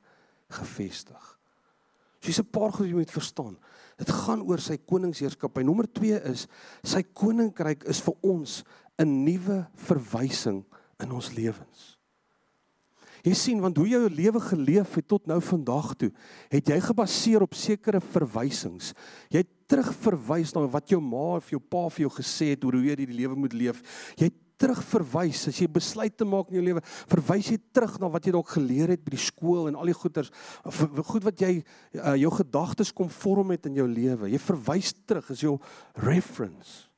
gevestig. 0.52 1.30
So 2.20 2.28
dis 2.28 2.40
'n 2.40 2.52
paar 2.52 2.72
goed 2.72 2.86
wat 2.86 2.90
jy 2.90 2.96
moet 2.96 3.12
verstaan. 3.12 3.58
Dit 3.98 4.10
gaan 4.10 4.42
oor 4.42 4.60
sy 4.60 4.78
koningsheerskappy. 4.78 5.64
Nommer 5.64 5.88
2 5.88 6.22
is 6.30 6.48
sy 6.84 7.02
koninkryk 7.04 7.84
is 7.84 8.02
vir 8.02 8.16
ons 8.22 8.64
'n 9.00 9.24
nuwe 9.26 9.68
verwysing 9.76 10.66
in 11.00 11.12
ons 11.12 11.32
lewens. 11.34 12.01
Jy 13.26 13.34
sien 13.38 13.62
want 13.62 13.78
hoe 13.78 13.88
jy 13.88 14.00
jou 14.00 14.12
lewe 14.12 14.42
geleef 14.44 14.96
het 14.98 15.08
tot 15.12 15.28
nou 15.30 15.40
vandag 15.46 15.94
toe, 16.00 16.12
het 16.52 16.72
jy 16.74 16.80
gebaseer 16.82 17.46
op 17.46 17.58
sekere 17.58 18.02
verwysings. 18.02 18.94
Jy 19.34 19.44
terugverwys 19.72 20.56
na 20.56 20.66
wat 20.72 20.92
jou 20.92 21.00
ma 21.04 21.38
of 21.38 21.52
jou 21.54 21.62
pa 21.62 21.88
vir 21.90 22.08
jou 22.08 22.14
gesê 22.18 22.52
het 22.56 22.66
oor 22.66 22.80
hoe 22.80 22.90
jy 22.90 22.98
die 23.04 23.12
lewe 23.22 23.38
moet 23.40 23.56
leef. 23.56 23.84
Jy 24.20 24.32
terugverwys 24.62 25.48
as 25.50 25.58
jy 25.62 25.68
besluit 25.72 26.14
te 26.18 26.28
maak 26.28 26.52
in 26.52 26.60
jou 26.60 26.66
lewe, 26.68 26.84
verwys 27.10 27.50
jy 27.54 27.58
terug 27.74 27.98
na 28.02 28.12
wat 28.14 28.28
jy 28.28 28.36
dalk 28.36 28.52
geleer 28.54 28.94
het 28.94 29.02
by 29.06 29.16
die 29.16 29.24
skool 29.24 29.72
en 29.72 29.80
al 29.80 29.90
die 29.90 29.98
goeters, 29.98 30.30
goed 31.10 31.26
wat 31.26 31.42
jy 31.42 31.56
uh, 31.62 32.14
jou 32.22 32.32
gedagtes 32.38 32.94
kom 32.94 33.10
vorm 33.22 33.56
het 33.56 33.66
in 33.70 33.82
jou 33.82 33.88
lewe. 33.90 34.30
Jy 34.30 34.42
verwys 34.44 34.94
terug 35.10 35.34
as 35.34 35.42
jou 35.42 35.58
reference. 36.06 36.91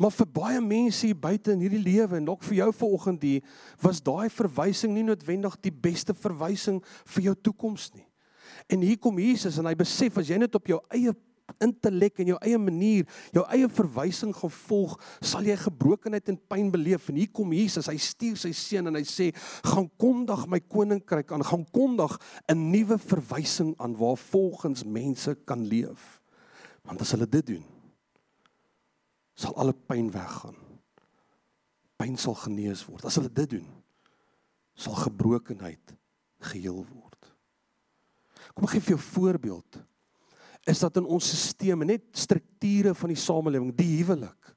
Maar 0.00 0.10
vir 0.10 0.26
baie 0.34 0.60
mense 0.60 1.06
hier 1.06 1.18
buite 1.18 1.52
in 1.54 1.60
hierdie 1.62 1.82
lewe 1.82 2.18
en 2.18 2.24
dalk 2.26 2.42
vir 2.42 2.56
jou 2.64 2.70
vanoggend 2.80 3.22
hier 3.22 3.44
was 3.82 4.02
daai 4.02 4.26
verwysing 4.32 4.94
nie 4.94 5.04
noodwendig 5.06 5.54
die 5.62 5.74
beste 5.74 6.16
verwysing 6.18 6.80
vir 7.14 7.28
jou 7.28 7.36
toekoms 7.48 7.92
nie. 7.94 8.06
En 8.70 8.82
hier 8.82 8.98
kom 8.98 9.20
Jesus 9.22 9.60
en 9.60 9.68
hy 9.70 9.76
besef 9.78 10.18
as 10.18 10.30
jy 10.30 10.40
net 10.40 10.54
op 10.58 10.66
jou 10.66 10.80
eie 10.94 11.14
intellek 11.62 12.22
en 12.22 12.30
jou 12.32 12.38
eie 12.42 12.58
manier, 12.58 13.04
jou 13.34 13.44
eie 13.52 13.68
verwysing 13.76 14.32
gaan 14.34 14.52
volg, 14.64 14.94
sal 15.20 15.44
jy 15.46 15.56
gebrokenheid 15.60 16.30
en 16.32 16.38
pyn 16.50 16.70
beleef. 16.72 17.10
En 17.12 17.18
hier 17.20 17.30
kom 17.36 17.52
Jesus, 17.54 17.90
hy 17.90 17.98
stuur 18.00 18.40
sy 18.40 18.52
seun 18.56 18.88
en 18.88 18.96
hy 18.96 19.04
sê, 19.04 19.30
"Gaan 19.62 19.90
kondig 20.00 20.46
my 20.48 20.60
koninkryk 20.60 21.32
aan, 21.32 21.44
gaan 21.44 21.66
kondig 21.70 22.18
'n 22.48 22.70
nuwe 22.72 22.98
verwysing 22.98 23.74
aan 23.78 23.96
waar 23.96 24.16
volgens 24.16 24.84
mense 24.84 25.36
kan 25.44 25.62
leef." 25.62 26.20
Want 26.84 27.00
as 27.00 27.12
hulle 27.12 27.26
dit 27.26 27.46
doen, 27.46 27.64
sal 29.34 29.54
alle 29.58 29.74
pyn 29.74 30.10
weggaan. 30.14 30.56
Pyn 31.98 32.16
sal 32.18 32.36
genees 32.38 32.84
word. 32.86 33.04
As 33.06 33.18
hulle 33.18 33.32
dit 33.32 33.56
doen, 33.56 33.66
sal 34.74 34.96
gebrokenheid 34.98 35.94
geheel 36.50 36.82
word. 36.82 37.30
Kom 38.54 38.66
ek 38.66 38.76
gee 38.76 38.86
vir 38.86 38.96
jou 38.96 39.00
'n 39.00 39.10
voorbeeld 39.14 39.82
is 40.64 40.80
dat 40.80 40.96
in 40.96 41.04
ons 41.04 41.26
stelsel 41.28 41.84
net 41.84 42.04
strukture 42.16 42.94
van 42.94 43.12
die 43.12 43.20
samelewing, 43.20 43.74
die 43.76 43.98
huwelik. 43.98 44.54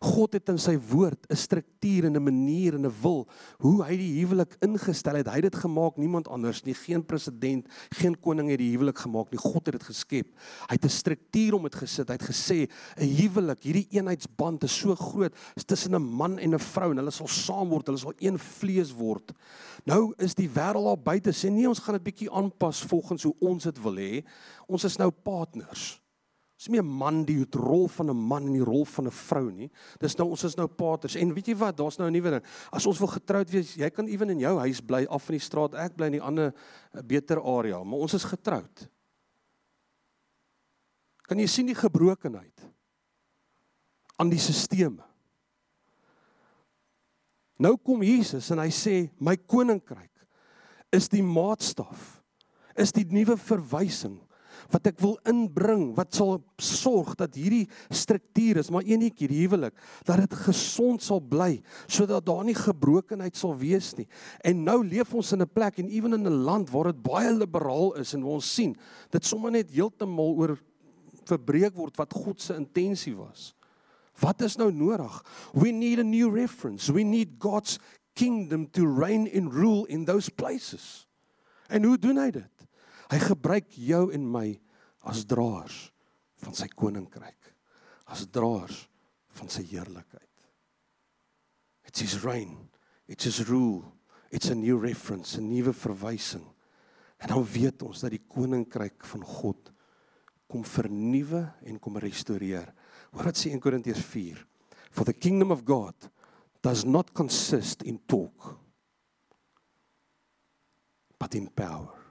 God 0.00 0.32
het 0.32 0.48
in 0.48 0.58
sy 0.58 0.76
woord 0.78 1.26
'n 1.30 1.36
struktuur 1.36 2.04
en 2.04 2.16
'n 2.16 2.22
manier 2.22 2.74
en 2.74 2.86
'n 2.86 2.94
wil 3.02 3.28
hoe 3.58 3.84
hy 3.84 3.96
die 3.96 4.20
huwelik 4.20 4.56
ingestel 4.60 5.14
het. 5.14 5.26
Hy 5.26 5.40
het 5.40 5.52
dit 5.52 5.56
gemaak, 5.56 5.96
niemand 5.96 6.28
anders 6.28 6.62
nie, 6.62 6.74
geen 6.74 7.04
president, 7.04 7.66
geen 7.90 8.20
koning 8.20 8.48
het 8.48 8.58
die 8.58 8.70
huwelik 8.70 8.98
gemaak 8.98 9.30
nie. 9.30 9.38
God 9.38 9.66
het 9.66 9.78
dit 9.78 9.82
geskep. 9.82 10.26
Hy 10.68 10.74
het 10.74 10.84
'n 10.84 10.88
struktuur 10.88 11.54
om 11.54 11.62
dit 11.62 11.74
gesit. 11.74 12.08
Hy 12.08 12.14
het 12.14 12.30
gesê 12.30 12.68
'n 12.96 13.16
huwelik, 13.16 13.62
hierdie 13.62 13.88
eenheidsband 13.90 14.64
is 14.64 14.78
so 14.78 14.94
groot, 14.94 15.34
tussen 15.66 15.94
'n 15.94 16.02
man 16.02 16.38
en 16.38 16.54
'n 16.54 16.58
vrou 16.58 16.90
en 16.90 16.96
hulle 16.96 17.10
sal 17.10 17.28
saam 17.28 17.68
word, 17.68 17.86
hulle 17.86 17.98
sal 17.98 18.12
een 18.18 18.38
vlees 18.38 18.92
word. 18.92 19.32
Nou 19.84 20.12
is 20.18 20.34
die 20.34 20.48
wêreld 20.48 20.84
daar 20.84 20.98
buite 20.98 21.30
sê 21.30 21.50
nee, 21.50 21.68
ons 21.68 21.78
gaan 21.78 21.94
dit 21.94 22.02
bietjie 22.02 22.30
aanpas 22.30 22.82
volgens 22.82 23.22
hoe 23.22 23.34
ons 23.38 23.64
dit 23.64 23.82
wil 23.82 23.96
hê. 23.96 24.24
Ons 24.66 24.84
is 24.84 24.96
nou 24.96 25.10
partners. 25.10 26.00
Dis 26.56 26.68
nie 26.68 26.80
'n 26.80 26.88
man 26.88 27.24
die 27.24 27.40
het 27.40 27.54
rol 27.54 27.86
van 27.88 28.10
'n 28.10 28.16
man 28.16 28.46
en 28.46 28.52
die 28.52 28.64
rol 28.64 28.84
van 28.84 29.06
'n 29.06 29.10
vrou 29.10 29.50
nie. 29.50 29.70
Dis 30.00 30.16
nou 30.16 30.30
ons 30.30 30.44
is 30.44 30.56
nou 30.56 30.66
paters. 30.66 31.14
En 31.14 31.34
weet 31.34 31.46
jy 31.46 31.56
wat? 31.56 31.76
Daar's 31.76 31.98
nou 31.98 32.08
'n 32.08 32.12
nuwe 32.12 32.30
ding. 32.30 32.44
As 32.70 32.86
ons 32.86 32.98
wil 32.98 33.08
getroud 33.08 33.50
wees, 33.50 33.74
jy 33.74 33.90
kan 33.90 34.06
ewen 34.06 34.30
in 34.30 34.38
jou 34.38 34.58
huis 34.58 34.80
bly 34.80 35.04
af 35.04 35.24
van 35.24 35.32
die 35.34 35.40
straat. 35.40 35.74
Ek 35.74 35.96
bly 35.96 36.06
in 36.06 36.14
'n 36.14 36.20
ander 36.20 36.54
eh, 36.92 37.02
beter 37.02 37.42
area, 37.42 37.82
maar 37.84 37.98
ons 37.98 38.14
is 38.14 38.24
getroud. 38.24 38.88
Kan 41.26 41.38
jy 41.38 41.46
sien 41.46 41.66
die 41.66 41.74
gebrokenheid 41.74 42.60
aan 44.16 44.28
die 44.28 44.38
stelsel? 44.38 45.04
Nou 47.58 47.76
kom 47.76 48.02
Jesus 48.02 48.50
en 48.50 48.58
hy 48.58 48.70
sê 48.70 49.10
my 49.18 49.36
koninkryk 49.36 50.26
is 50.92 51.08
die 51.08 51.22
maatstaf. 51.22 52.22
Is 52.76 52.92
die 52.92 53.04
nuwe 53.04 53.36
verwysing 53.36 54.20
wat 54.72 54.86
ek 54.86 55.00
wil 55.00 55.16
inbring 55.28 55.94
wat 55.96 56.14
sal 56.14 56.38
sorg 56.58 57.14
dat 57.18 57.34
hierdie 57.34 57.66
struktuur 57.90 58.60
is 58.62 58.70
maar 58.70 58.86
eenetjie 58.86 59.28
die 59.30 59.42
huwelik 59.44 59.74
dat 60.08 60.22
dit 60.24 60.38
gesond 60.46 61.02
sal 61.02 61.20
bly 61.20 61.60
sodat 61.86 62.26
daar 62.26 62.44
nie 62.44 62.56
gebrokenheid 62.56 63.36
sal 63.36 63.56
wees 63.56 63.94
nie. 63.96 64.06
En 64.44 64.64
nou 64.64 64.80
leef 64.86 65.14
ons 65.14 65.32
in 65.32 65.42
'n 65.42 65.52
plek 65.52 65.78
en 65.78 65.88
ewen 65.88 66.14
in 66.14 66.26
'n 66.26 66.44
land 66.44 66.70
waar 66.70 66.92
dit 66.92 67.02
baie 67.02 67.32
liberaal 67.32 67.96
is 67.96 68.14
en 68.14 68.24
ons 68.24 68.54
sien 68.54 68.76
dit 69.10 69.24
sommer 69.24 69.50
net 69.50 69.70
heeltemal 69.70 70.34
oor 70.36 70.58
verbreek 71.26 71.74
word 71.74 71.96
wat 71.96 72.12
God 72.14 72.40
se 72.40 72.54
intensie 72.54 73.14
was. 73.16 73.54
Wat 74.20 74.40
is 74.40 74.56
nou 74.56 74.72
nodig? 74.72 75.24
We 75.52 75.70
need 75.70 75.98
a 75.98 76.02
new 76.02 76.32
reference. 76.34 76.92
We 76.92 77.02
need 77.02 77.36
God's 77.38 77.78
kingdom 78.14 78.70
to 78.70 78.86
reign 78.86 79.28
and 79.34 79.52
rule 79.52 79.86
in 79.86 80.04
those 80.04 80.30
places. 80.30 81.06
En 81.68 81.84
hoe 81.84 81.98
doen 81.98 82.16
hy 82.16 82.30
dit? 82.30 82.55
Hy 83.10 83.18
gebruik 83.22 83.70
jou 83.78 84.08
en 84.14 84.24
my 84.30 84.48
as 85.06 85.24
draers 85.28 85.86
van 86.42 86.56
sy 86.56 86.66
koninkryk. 86.72 87.52
As 88.10 88.26
draers 88.30 88.86
van 89.38 89.50
sy 89.52 89.62
heerlikheid. 89.66 90.22
It's 91.86 92.02
his 92.02 92.24
reign. 92.24 92.68
It's 93.06 93.24
his 93.24 93.46
rule. 93.48 93.92
It's 94.30 94.50
a 94.50 94.54
new 94.54 94.78
reference, 94.78 95.38
'n 95.38 95.48
nuwe 95.48 95.72
verwysing. 95.72 96.44
En 97.16 97.28
dan 97.28 97.44
weet 97.44 97.82
ons 97.82 98.00
dat 98.00 98.10
die 98.10 98.24
koninkryk 98.28 99.04
van 99.04 99.24
God 99.24 99.72
kom 100.46 100.64
vernuwe 100.64 101.52
en 101.62 101.78
kom 101.78 101.98
restoreer. 101.98 102.74
Hoor 103.10 103.24
wat 103.24 103.38
sê 103.38 103.50
1 103.50 103.60
Korintiërs 103.60 104.04
4. 104.04 104.46
For 104.90 105.04
the 105.04 105.12
kingdom 105.12 105.50
of 105.50 105.64
God 105.64 106.10
does 106.60 106.84
not 106.84 107.12
consist 107.12 107.82
in 107.82 108.00
talk 108.06 108.58
but 111.18 111.34
in 111.34 111.48
power. 111.48 112.05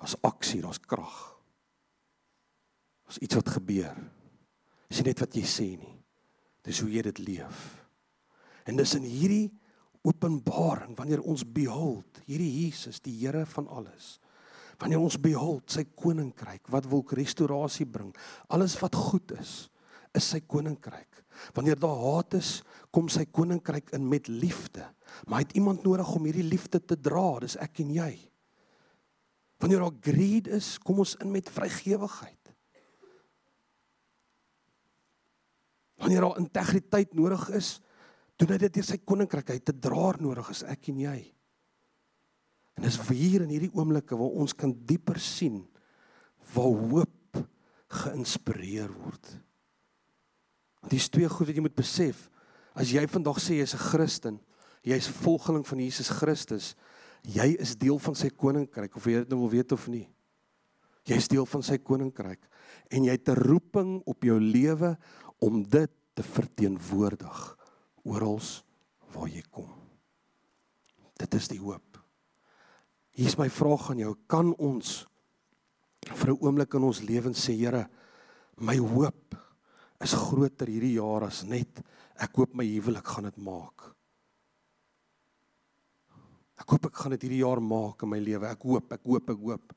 Daar's 0.00 0.16
aksie, 0.26 0.60
daar's 0.64 0.80
krag. 0.80 1.18
Daar's 3.04 3.20
iets 3.22 3.38
wat 3.38 3.54
gebeur. 3.56 3.98
Dis 4.88 5.00
nie 5.00 5.10
net 5.10 5.22
wat 5.24 5.36
jy 5.36 5.44
sê 5.48 5.68
nie. 5.78 5.96
Dis 6.64 6.80
hoe 6.80 6.90
jy 6.92 7.02
dit 7.04 7.20
leef. 7.24 7.62
En 8.64 8.78
dis 8.78 8.96
in 8.96 9.04
hierdie 9.04 9.52
openbaring 10.04 10.96
wanneer 10.96 11.22
ons 11.24 11.44
behold 11.44 12.20
hierdie 12.28 12.50
Jesus, 12.64 13.00
die 13.04 13.14
Here 13.20 13.44
van 13.48 13.68
alles. 13.68 14.18
Wanneer 14.80 15.00
ons 15.00 15.18
behold 15.20 15.70
sy 15.70 15.84
koninkryk 15.96 16.68
wat 16.72 16.88
wil 16.90 17.04
restaurasie 17.16 17.86
bring. 17.86 18.10
Alles 18.52 18.76
wat 18.80 18.96
goed 18.98 19.36
is, 19.38 19.68
is 20.14 20.30
sy 20.34 20.40
koninkryk. 20.46 21.22
Wanneer 21.54 21.78
daar 21.80 21.98
haat 21.98 22.36
is, 22.38 22.60
kom 22.94 23.08
sy 23.10 23.24
koninkryk 23.26 23.92
in 23.96 24.06
met 24.08 24.28
liefde. 24.30 24.86
Maar 25.26 25.40
hy 25.40 25.46
het 25.46 25.56
iemand 25.58 25.84
nodig 25.86 26.14
om 26.14 26.26
hierdie 26.28 26.46
liefde 26.46 26.80
te 26.80 26.98
dra, 26.98 27.40
dis 27.42 27.58
ek 27.62 27.82
en 27.84 27.92
jy. 27.94 28.12
Wanneer 29.64 29.80
daar 29.80 30.00
greed 30.12 30.48
is, 30.52 30.74
kom 30.76 30.98
ons 31.00 31.14
in 31.24 31.30
met 31.32 31.48
vrygewigheid. 31.48 32.50
Wanneer 36.04 36.20
daar 36.20 36.36
integriteit 36.42 37.14
nodig 37.16 37.46
is, 37.56 37.78
doen 38.36 38.52
hy 38.52 38.58
dit 38.60 38.74
deur 38.76 38.84
sy 38.84 38.98
koninkryk 39.08 39.54
uit 39.54 39.64
te 39.64 39.72
draer 39.86 40.20
nodig 40.20 40.50
is 40.52 40.60
ek 40.68 40.90
en 40.92 41.00
jy. 41.06 41.16
En 42.76 42.84
dis 42.84 43.00
hier 43.08 43.46
in 43.46 43.54
hierdie 43.54 43.72
oomblikke 43.72 44.18
waar 44.20 44.36
ons 44.44 44.52
kan 44.52 44.74
dieper 44.84 45.16
sien 45.22 45.62
waar 46.52 46.76
hoop 46.92 47.40
geïnspireer 48.02 48.92
word. 48.92 49.30
Want 50.82 50.92
dis 50.92 51.08
twee 51.08 51.30
goed 51.30 51.48
wat 51.48 51.56
jy 51.56 51.64
moet 51.64 51.80
besef. 51.80 52.26
As 52.76 52.92
jy 52.92 53.06
vandag 53.08 53.40
sê 53.40 53.62
jy's 53.62 53.72
'n 53.72 53.86
Christen, 53.88 54.40
jy's 54.84 55.08
volgeling 55.08 55.64
van 55.64 55.80
Jesus 55.80 56.12
Christus, 56.12 56.74
jy 57.24 57.54
is 57.60 57.76
deel 57.80 57.98
van 57.98 58.16
sy 58.18 58.28
koninkryk 58.30 58.96
of 58.96 59.06
jy 59.08 59.22
dit 59.22 59.32
nou 59.32 59.40
wil 59.44 59.54
weet 59.56 59.72
of 59.72 59.86
nie. 59.88 60.06
Jy 61.08 61.16
is 61.20 61.28
deel 61.28 61.46
van 61.48 61.64
sy 61.64 61.78
koninkryk 61.78 62.44
en 62.90 63.04
jy 63.04 63.12
het 63.12 63.28
'n 63.28 63.40
roeping 63.40 64.02
op 64.06 64.24
jou 64.24 64.38
lewe 64.40 64.96
om 65.40 65.62
dit 65.62 65.90
te 66.14 66.22
verteenwoordig 66.22 67.56
oral 68.04 68.40
waar 69.12 69.28
jy 69.28 69.42
kom. 69.50 69.70
Dit 71.18 71.34
is 71.34 71.48
die 71.48 71.60
hoop. 71.60 71.98
Hier 73.14 73.26
is 73.26 73.38
my 73.38 73.48
vraag 73.48 73.90
aan 73.90 73.98
jou, 73.98 74.14
kan 74.26 74.54
ons 74.58 75.06
vir 76.02 76.30
'n 76.30 76.38
oomblik 76.40 76.74
in 76.74 76.82
ons 76.82 77.00
lewens 77.00 77.48
sê 77.48 77.56
Here, 77.56 77.88
my 78.58 78.76
hoop 78.76 79.36
is 80.00 80.12
groter 80.12 80.66
hierdie 80.66 80.98
jaar 80.98 81.24
as 81.24 81.44
net 81.44 81.82
ek 82.16 82.36
hoop 82.36 82.54
my 82.54 82.64
huwelik 82.64 83.06
gaan 83.06 83.24
dit 83.24 83.36
maak. 83.36 83.93
Ek 86.60 86.70
hoop 86.70 86.86
ek 86.86 87.00
gaan 87.02 87.14
dit 87.16 87.26
hierdie 87.26 87.42
jaar 87.42 87.62
maak 87.62 88.04
in 88.06 88.12
my 88.12 88.20
lewe. 88.22 88.46
Ek 88.46 88.62
hoop, 88.62 88.92
ek 88.94 89.02
hoop, 89.08 89.30
ek 89.34 89.42
hoop. 89.42 89.74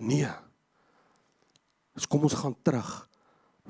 Nee. 0.00 0.30
Ons 1.94 2.08
kom 2.10 2.26
ons 2.26 2.38
gaan 2.42 2.56
terug 2.66 2.90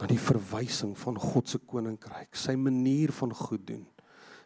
na 0.01 0.09
die 0.09 0.21
verwysing 0.21 0.95
van 0.97 1.19
God 1.21 1.51
se 1.51 1.59
koninkryk, 1.59 2.33
sy 2.39 2.55
manier 2.57 3.13
van 3.13 3.35
goed 3.37 3.65
doen, 3.69 3.83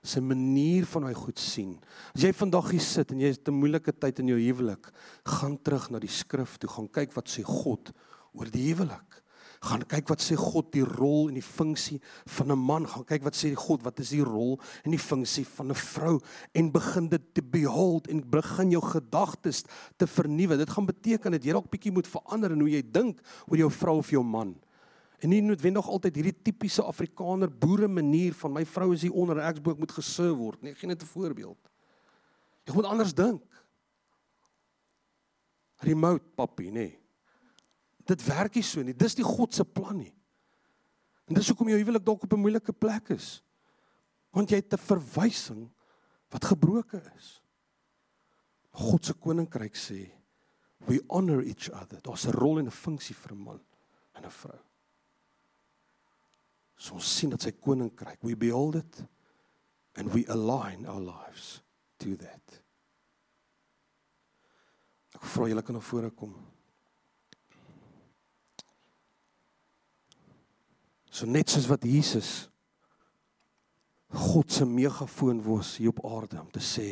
sy 0.03 0.23
manier 0.25 0.87
van 0.91 1.07
hy 1.07 1.13
goed 1.15 1.39
sien. 1.39 1.77
As 2.15 2.25
jy 2.25 2.33
vandag 2.35 2.73
hier 2.75 2.83
sit 2.83 3.13
en 3.15 3.21
jy 3.23 3.31
het 3.31 3.49
'n 3.49 3.61
moeilike 3.61 3.93
tyd 3.93 4.19
in 4.19 4.33
jou 4.35 4.41
huwelik, 4.41 4.91
gaan 5.25 5.57
terug 5.63 5.91
na 5.91 5.99
die 5.99 6.11
skrif 6.11 6.59
toe, 6.59 6.69
gaan 6.69 6.89
kyk 6.89 7.15
wat 7.15 7.29
sê 7.29 7.45
God 7.45 7.93
oor 8.35 8.51
die 8.51 8.73
huwelik 8.73 9.24
gaan 9.65 9.85
kyk 9.89 10.11
wat 10.13 10.23
sê 10.23 10.37
God 10.39 10.71
die 10.75 10.85
rol 10.85 11.31
en 11.31 11.39
die 11.39 11.45
funksie 11.45 12.01
van 12.37 12.53
'n 12.53 12.59
man. 12.59 12.87
Gaan 12.87 13.05
kyk 13.05 13.25
wat 13.25 13.37
sê 13.37 13.55
God 13.55 13.83
wat 13.83 13.99
is 14.01 14.11
die 14.11 14.25
rol 14.25 14.61
en 14.85 14.91
die 14.91 15.01
funksie 15.01 15.45
van 15.45 15.71
'n 15.71 15.75
vrou. 15.75 16.21
En 16.53 16.71
begin 16.71 17.09
dit 17.09 17.35
te 17.35 17.43
behold 17.43 18.09
en 18.09 18.31
begin 18.31 18.71
jou 18.71 18.83
gedagtes 18.83 19.65
te 19.97 20.07
vernuwe. 20.07 20.57
Dit 20.57 20.71
gaan 20.71 20.87
beteken 20.87 21.31
dat 21.31 21.45
jy 21.45 21.53
dalk 21.53 21.71
bietjie 21.71 21.93
moet 21.93 22.07
verander 22.07 22.53
in 22.53 22.61
hoe 22.61 22.71
jy 22.71 22.83
dink 22.83 23.21
oor 23.49 23.57
jou 23.57 23.71
vrou 23.71 23.99
of 23.99 24.11
jou 24.11 24.23
man. 24.23 24.57
En 25.21 25.29
nie 25.29 25.41
noodwendig 25.41 25.89
altyd 25.89 26.15
hierdie 26.15 26.43
tipiese 26.43 26.83
afrikaner 26.83 27.49
boere 27.51 27.89
manier 27.89 28.35
van 28.35 28.53
my 28.53 28.65
vrou 28.65 28.93
is 28.93 29.03
hier 29.03 29.13
onder 29.13 29.39
ek 29.39 29.63
boek 29.63 29.79
moet 29.79 29.93
geserve 29.93 30.37
word 30.37 30.63
nee 30.63 30.75
gee 30.75 30.87
net 30.87 31.03
'n 31.03 31.07
voorbeeld. 31.07 31.71
Jy 32.65 32.75
moet 32.75 32.85
anders 32.85 33.15
dink. 33.15 33.43
Remote 35.77 36.25
papi 36.35 36.71
nee 36.71 37.04
Dit 38.05 38.25
werk 38.25 38.55
nie 38.55 38.63
so 38.63 38.83
nie. 38.83 38.95
Dis 38.95 39.17
nie 39.17 39.25
God 39.25 39.55
se 39.55 39.65
plan 39.65 39.97
nie. 39.97 40.15
En 41.29 41.35
dis 41.35 41.49
hoekom 41.49 41.69
jou 41.69 41.79
huwelik 41.79 42.05
dalk 42.05 42.23
op 42.23 42.33
'n 42.33 42.41
moeilike 42.41 42.73
plek 42.73 43.09
is. 43.09 43.43
Want 44.31 44.51
jy 44.51 44.57
het 44.57 44.73
'n 44.73 44.79
verwysing 44.79 45.71
wat 46.29 46.45
gebroken 46.45 47.03
is. 47.17 47.41
God 48.71 49.05
se 49.05 49.15
koninkryk 49.15 49.75
sê 49.75 50.11
We 50.87 51.01
honor 51.09 51.43
each 51.43 51.71
other. 51.71 52.01
Daar's 52.01 52.27
'n 52.27 52.31
rol 52.31 52.59
en 52.59 52.67
'n 52.67 52.71
funksie 52.71 53.15
vir 53.15 53.33
'n 53.33 53.43
man 53.43 53.61
en 54.13 54.25
'n 54.25 54.31
vrou. 54.31 54.61
So 56.77 56.95
ons 56.95 57.17
sien 57.17 57.31
dat 57.31 57.43
sy 57.43 57.53
koninkryk, 57.53 58.23
we 58.23 58.37
behold 58.37 58.75
it 58.75 59.05
and 59.95 60.13
we 60.13 60.27
align 60.27 60.87
our 60.87 61.01
lives 61.01 61.63
to 61.97 62.17
that. 62.17 62.63
Ek 65.15 65.23
vra 65.23 65.49
julle 65.49 65.63
kan 65.63 65.75
na 65.75 65.81
vore 65.81 66.11
kom. 66.11 66.35
So 71.15 71.29
net 71.31 71.53
soos 71.53 71.69
wat 71.71 71.85
Jesus 71.87 72.49
God 74.15 74.51
se 74.53 74.67
megafoon 74.67 75.43
was 75.43 75.77
hier 75.79 75.93
op 75.93 76.01
aarde 76.07 76.41
om 76.41 76.51
te 76.51 76.63
sê 76.63 76.89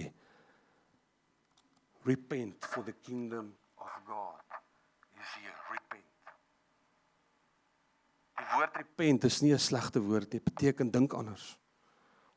repent 2.06 2.66
for 2.66 2.86
the 2.86 2.94
kingdom 3.02 3.52
of 3.78 3.90
God 4.06 4.58
is 5.18 5.32
here 5.38 5.56
repent. 5.70 6.30
Die 8.38 8.46
woord 8.54 8.78
repent 8.78 9.26
is 9.26 9.40
nie 9.42 9.52
'n 9.54 9.58
slegte 9.58 10.02
woord 10.02 10.32
nie, 10.32 10.40
beteken 10.42 10.90
dink 10.90 11.14
anders. 11.14 11.56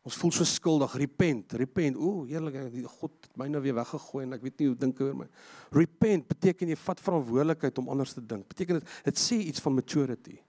Ons 0.05 0.17
voel 0.21 0.31
so 0.31 0.43
skuldig, 0.43 0.93
repent, 0.93 1.53
repent. 1.53 1.97
O, 1.97 2.25
eerlik, 2.25 2.85
God 2.99 3.11
het 3.21 3.37
my 3.37 3.47
nou 3.47 3.61
weer 3.61 3.73
weggegooi 3.73 4.23
en 4.23 4.33
ek 4.33 4.41
weet 4.41 4.59
nie 4.59 4.67
hoe 4.67 4.77
dink 4.77 4.99
oor 5.01 5.15
my. 5.15 5.27
Repent 5.71 6.27
beteken 6.27 6.67
jy 6.67 6.75
vat 6.75 6.99
verantwoordelikheid 6.99 7.77
om 7.77 7.89
anders 7.89 8.13
te 8.13 8.25
dink. 8.25 8.47
Beteken 8.47 8.79
dit 8.79 8.89
dit 9.03 9.17
sê 9.17 9.35
iets 9.35 9.59
van 9.59 9.73
maturity 9.73 10.44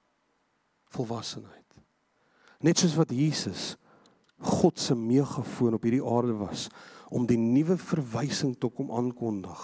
volwassenheid. 0.95 1.65
Net 2.65 2.81
soos 2.81 2.97
wat 2.99 3.13
Jesus 3.13 3.75
God 4.37 4.79
se 4.81 4.95
meegafoon 4.95 5.77
op 5.79 5.87
hierdie 5.87 6.05
aarde 6.05 6.35
was 6.37 6.67
om 7.09 7.25
die 7.29 7.39
nuwe 7.41 7.77
verwysing 7.81 8.57
te 8.59 8.69
kom 8.69 8.91
aankondig. 8.93 9.61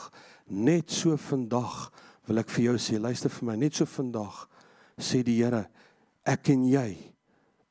Net 0.46 0.92
so 0.92 1.16
vandag 1.20 1.90
wil 2.28 2.40
ek 2.40 2.52
vir 2.54 2.68
jou 2.70 2.76
sê, 2.80 3.00
luister 3.02 3.32
vir 3.34 3.48
my, 3.50 3.56
net 3.58 3.76
so 3.76 3.88
vandag 3.88 4.44
sê 4.96 5.22
die 5.26 5.40
Here, 5.40 5.66
ek 6.22 6.52
en 6.54 6.64
jy 6.70 6.88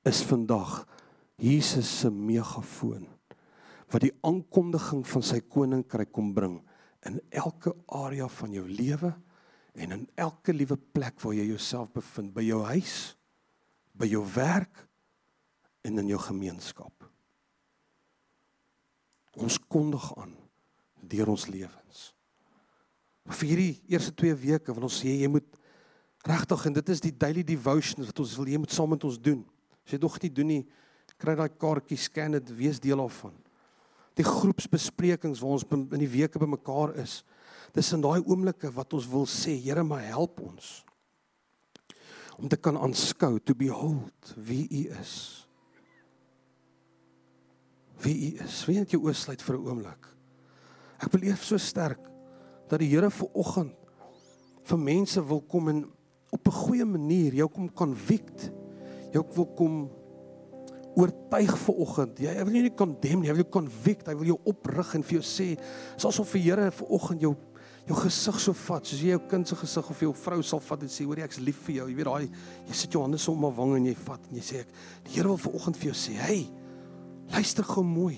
is 0.07 0.21
vandag 0.27 0.81
Jesus 1.41 1.89
se 2.01 2.11
meegafoon 2.11 3.07
wat 3.91 4.05
die 4.05 4.13
aankondiging 4.27 5.01
van 5.07 5.23
sy 5.25 5.41
koninkryk 5.51 6.11
kom 6.15 6.29
bring 6.35 6.59
in 7.07 7.17
elke 7.33 7.73
area 7.97 8.27
van 8.31 8.53
jou 8.55 8.63
lewe 8.69 9.11
en 9.75 9.95
in 9.97 10.05
elke 10.19 10.53
liewe 10.55 10.77
plek 10.77 11.19
waar 11.23 11.35
jy 11.35 11.47
jouself 11.49 11.91
bevind, 11.95 12.33
by 12.35 12.43
jou 12.43 12.61
huis, 12.67 13.15
by 13.97 14.07
jou 14.09 14.23
werk 14.35 14.85
en 15.81 15.99
in 16.01 16.11
jou 16.13 16.19
gemeenskap. 16.21 16.93
Ons 19.39 19.57
kondig 19.71 20.03
aan 20.19 20.33
deur 21.11 21.31
ons 21.33 21.47
lewens. 21.47 22.11
Vir 23.31 23.47
hierdie 23.47 23.73
eerste 23.91 24.13
2 24.17 24.35
weke 24.43 24.75
wil 24.75 24.87
ons 24.89 24.99
sê 25.01 25.13
jy 25.21 25.29
moet 25.31 25.47
regtig 26.27 26.65
en 26.67 26.75
dit 26.77 26.91
is 26.93 27.03
die 27.03 27.13
daily 27.15 27.43
devotion 27.45 28.05
wat 28.05 28.19
ons 28.21 28.35
wil 28.37 28.49
jy 28.51 28.59
moet 28.61 28.73
saam 28.75 28.91
met 28.93 29.05
ons 29.07 29.19
doen. 29.21 29.41
As 29.85 29.95
jy 29.95 30.01
nog 30.01 30.17
nie 30.21 30.33
doen 30.33 30.51
nie, 30.51 30.63
kry 31.21 31.35
daai 31.37 31.49
kaartjie, 31.49 31.99
scan 32.01 32.37
dit, 32.37 32.53
wees 32.57 32.79
deel 32.81 33.01
daarvan. 33.01 33.33
Die 34.17 34.25
groepsbesprekings 34.27 35.41
waar 35.41 35.57
ons 35.57 35.65
in 35.71 36.01
die 36.01 36.09
weke 36.09 36.41
bymekaar 36.41 36.95
is. 37.01 37.21
Dis 37.75 37.93
in 37.95 38.03
daai 38.03 38.19
oomblikke 38.19 38.71
wat 38.75 38.93
ons 38.97 39.07
wil 39.07 39.27
sê, 39.29 39.53
Here, 39.55 39.83
maar 39.85 40.03
help 40.03 40.41
ons 40.43 40.81
om 42.41 42.49
te 42.49 42.57
kan 42.57 42.77
aanskou, 42.77 43.37
to 43.45 43.53
behold 43.57 44.33
wie 44.35 44.65
U 44.65 44.81
is. 44.97 45.15
Wie 48.01 48.15
U 48.31 48.43
is. 48.43 48.63
Wie 48.65 48.79
het 48.79 48.91
jou 48.95 49.03
oosluit 49.05 49.41
vir 49.41 49.55
'n 49.57 49.67
oomblik? 49.67 50.07
Ek 50.99 51.11
beleef 51.11 51.43
so 51.43 51.57
sterk 51.57 52.01
dat 52.69 52.79
die 52.79 52.89
Here 52.89 53.09
vir 53.09 53.29
oggend 53.33 53.75
vir 54.63 54.77
mense 54.77 55.21
wil 55.27 55.41
kom 55.41 55.69
en 55.69 55.85
op 56.31 56.47
'n 56.47 56.51
goeie 56.51 56.85
manier 56.85 57.33
jou 57.33 57.47
kom 57.47 57.73
convict. 57.73 58.51
Jou 59.11 59.25
wil 59.35 59.45
kom 59.45 59.91
oortuig 60.95 61.57
vir 61.57 61.75
oggend. 61.75 62.19
Jy 62.19 62.43
wil 62.43 62.53
nie 62.53 62.75
condemn 62.75 63.21
nie, 63.21 63.27
hy 63.27 63.35
wil 63.35 63.43
jou 63.43 63.51
convict, 63.51 64.07
hy 64.07 64.15
wil 64.15 64.25
jou 64.25 64.39
oprig 64.43 64.95
en 64.95 65.03
vir 65.03 65.19
jou 65.19 65.23
sê, 65.23 65.59
soos 65.95 66.19
of 66.19 66.31
die 66.31 66.41
Here 66.41 66.71
vir 66.71 66.87
oggend 66.87 67.21
jou 67.21 67.35
jou 67.87 67.97
gesig 67.97 68.39
so 68.39 68.53
vat, 68.53 68.85
soos 68.85 69.01
jy 69.01 69.15
jou 69.15 69.21
kind 69.31 69.47
se 69.47 69.57
gesig 69.57 69.89
of 69.89 70.01
jou 70.05 70.13
vrou 70.13 70.41
sal 70.45 70.61
vat 70.63 70.83
en 70.85 70.91
sê 70.91 71.05
hoor 71.07 71.21
jy 71.21 71.27
ek's 71.27 71.41
lief 71.41 71.61
vir 71.65 71.75
jou. 71.79 71.87
Jy 71.89 71.97
weet 71.97 72.09
daai 72.09 72.27
jy 72.69 72.77
sit 72.77 72.93
jou 72.93 73.03
hande 73.03 73.19
so 73.21 73.33
om 73.33 73.45
haar 73.47 73.55
wang 73.57 73.75
en 73.79 73.89
jy 73.89 73.95
vat 74.05 74.27
en 74.29 74.37
jy 74.37 74.45
sê 74.45 74.63
ek 74.65 74.73
die 75.07 75.15
Here 75.15 75.27
wil 75.27 75.41
vanoggend 75.41 75.77
vir 75.77 75.91
jou 75.91 75.97
sê, 75.97 76.13
"Hey, 76.19 76.49
luister 77.31 77.63
gou 77.63 77.83
mooi. 77.83 78.17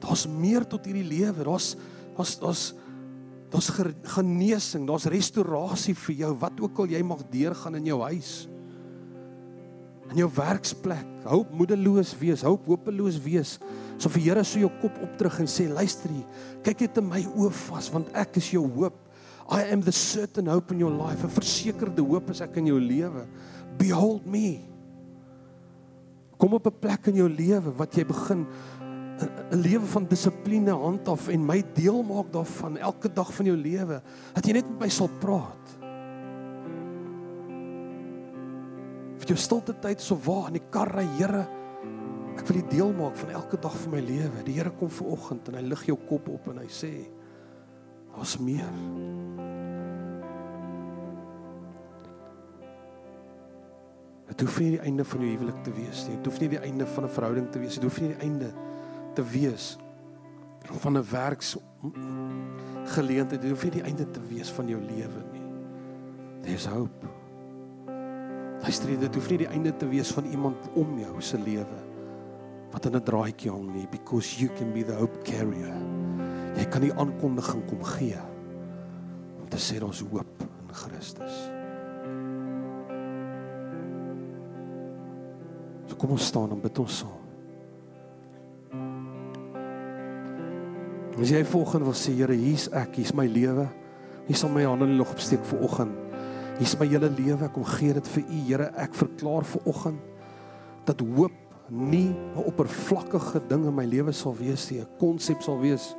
Daar's 0.00 0.26
meer 0.26 0.64
tot 0.64 0.84
hierdie 0.84 1.06
lewe. 1.06 1.44
Daar's 1.44 1.76
daar's 2.16 2.38
daar's 2.40 2.64
daar's 3.50 3.70
genesing, 4.14 4.86
daar's 4.86 5.08
restaurasie 5.10 5.94
vir 5.94 6.14
jou 6.14 6.34
wat 6.38 6.60
ook 6.62 6.78
al 6.78 6.92
jy 6.92 7.02
mag 7.02 7.24
deurgaan 7.32 7.74
in 7.80 7.88
jou 7.90 7.98
huis. 8.02 8.48
In 10.10 10.22
jou 10.22 10.30
werksplek. 10.34 11.06
Hou 11.26 11.44
moedeloos 11.50 12.14
wees, 12.18 12.44
hou 12.46 12.56
hopeloos 12.66 13.18
wees. 13.22 13.58
So 14.00 14.08
vir 14.08 14.24
Here 14.24 14.44
so 14.48 14.58
jou 14.62 14.70
kop 14.80 14.96
opdruk 15.04 15.42
en 15.42 15.48
sê 15.50 15.66
luister 15.68 16.08
hier, 16.08 16.24
kyk 16.64 16.86
net 16.86 17.00
in 17.02 17.08
my 17.10 17.20
oë 17.28 17.52
vas 17.66 17.90
want 17.92 18.08
ek 18.16 18.38
is 18.40 18.48
jou 18.54 18.64
hoop. 18.64 18.96
I 19.50 19.66
am 19.74 19.82
the 19.84 19.92
certain 19.92 20.48
hope 20.48 20.72
in 20.72 20.80
your 20.80 20.94
life. 20.94 21.24
'n 21.24 21.28
Versekerde 21.28 22.00
hoop 22.00 22.30
is 22.30 22.40
ek 22.40 22.56
in 22.56 22.70
jou 22.70 22.80
lewe. 22.80 23.26
Behold 23.76 24.24
me. 24.26 24.60
Kom 26.38 26.54
op 26.54 26.66
'n 26.66 26.80
plek 26.80 27.08
in 27.08 27.16
jou 27.16 27.28
lewe 27.28 27.76
wat 27.76 27.92
jy 27.92 28.04
begin 28.06 28.46
'n 29.20 29.60
lewe 29.60 29.84
van 29.84 30.06
dissipline 30.06 30.72
handhaaf 30.72 31.28
en 31.28 31.44
my 31.44 31.62
deel 31.74 32.02
maak 32.02 32.32
daarvan 32.32 32.78
elke 32.78 33.12
dag 33.12 33.34
van 33.34 33.46
jou 33.46 33.56
lewe. 33.56 34.00
Dat 34.34 34.46
jy 34.46 34.52
net 34.52 34.68
met 34.68 34.80
my 34.80 34.88
sal 34.88 35.10
praat. 35.20 35.76
Vir 39.18 39.26
jou 39.26 39.36
stilte 39.36 39.74
tyd 39.74 40.00
so 40.00 40.16
waar 40.16 40.46
in 40.46 40.54
die 40.54 40.68
kar 40.70 40.88
ry, 40.88 41.04
Here, 41.18 41.46
Ek 42.40 42.48
wil 42.48 42.62
dit 42.62 42.70
deel 42.78 42.92
maak 42.96 43.18
van 43.20 43.34
elke 43.36 43.58
dag 43.60 43.74
van 43.82 43.92
my 43.92 44.00
lewe. 44.00 44.42
Die 44.46 44.54
Here 44.56 44.70
kom 44.72 44.88
ver 44.88 45.10
oggend 45.12 45.48
en 45.50 45.58
hy 45.58 45.64
lig 45.66 45.82
jou 45.90 45.96
kop 46.08 46.28
op 46.32 46.46
en 46.48 46.62
hy 46.62 46.68
sê: 46.72 46.92
"Daar's 48.14 48.38
meer." 48.40 48.70
Dit 54.30 54.46
hoef 54.46 54.56
nie 54.62 54.70
die 54.78 54.80
einde 54.80 55.04
van 55.04 55.20
jou 55.20 55.30
huwelik 55.34 55.60
te 55.66 55.74
wees 55.74 56.06
nie. 56.08 56.16
Dit 56.16 56.30
hoef 56.30 56.40
nie 56.40 56.48
die 56.48 56.62
einde 56.64 56.86
van 56.86 57.04
'n 57.04 57.12
verhouding 57.12 57.50
te 57.50 57.58
wees 57.58 57.76
nie. 57.76 57.82
Dit 57.82 57.90
hoef 57.90 58.00
nie 58.00 58.14
die 58.14 58.22
einde 58.24 58.52
te 59.14 59.22
wees 59.22 59.76
van 60.80 60.96
'n 60.96 61.04
werks 61.10 61.56
geleentheid. 62.84 63.42
Dit 63.42 63.50
hoef 63.50 63.64
nie 63.64 63.70
die 63.72 63.82
einde 63.82 64.10
te 64.10 64.20
wees 64.28 64.50
van 64.50 64.68
jou 64.68 64.80
lewe 64.80 65.22
nie. 65.32 65.46
There's 66.42 66.66
hope. 66.66 67.06
Luister, 68.62 68.98
dit 69.00 69.14
hoef 69.14 69.28
nie 69.28 69.38
die 69.38 69.48
einde 69.48 69.76
te 69.76 69.88
wees 69.88 70.12
van 70.12 70.24
iemand 70.24 70.56
om 70.74 70.98
jou 70.98 71.20
se 71.20 71.38
lewe 71.38 71.89
wat 72.70 72.86
in 72.86 72.96
'n 72.96 73.04
draadjie 73.04 73.50
hang 73.50 73.72
nie 73.74 73.86
because 73.90 74.40
you 74.40 74.48
can 74.54 74.72
be 74.72 74.84
the 74.84 74.94
hope 74.94 75.22
carrier. 75.24 75.74
Jy 76.56 76.64
kan 76.70 76.82
die 76.82 76.94
aankondiging 76.94 77.64
kom 77.66 77.82
gee 77.84 78.18
om 79.40 79.48
te 79.48 79.56
sê 79.56 79.82
ons 79.82 80.00
hoop 80.00 80.42
in 80.42 80.74
Christus. 80.74 81.50
So 85.86 85.96
kom 85.96 86.10
ons 86.10 86.26
staan 86.26 86.50
en 86.50 86.60
bid 86.60 86.78
ons 86.78 86.98
saam. 86.98 87.20
As 91.20 91.28
jy 91.28 91.42
volgens 91.44 91.84
wil 91.84 91.92
sê 91.92 92.14
Here, 92.16 92.32
hier's 92.32 92.70
ek, 92.72 92.94
hier's 92.96 93.12
my 93.12 93.26
lewe. 93.28 93.66
Hier 94.26 94.36
sal 94.36 94.48
my 94.48 94.62
hande 94.64 94.86
nog 94.86 95.10
opsteek 95.12 95.42
vir 95.44 95.60
oggend. 95.66 95.92
Hier's 96.56 96.72
my 96.80 96.86
hele 96.88 97.10
lewe, 97.12 97.48
kom 97.52 97.64
gee 97.64 97.92
dit 97.92 98.08
vir 98.08 98.22
U, 98.24 98.38
Here. 98.46 98.68
Ek 98.80 98.96
verklaar 98.96 99.44
vir 99.44 99.68
oggend 99.68 100.00
dat 100.88 101.04
hoop 101.04 101.49
nie 101.70 102.10
'n 102.10 102.44
oppervlakkige 102.44 103.40
ding 103.46 103.66
in 103.66 103.74
my 103.74 103.84
lewe 103.84 104.12
sal 104.12 104.34
wees 104.34 104.70
nie, 104.70 104.80
'n 104.80 104.88
konsep 104.98 105.42
sal 105.42 105.58
wees 105.58 105.94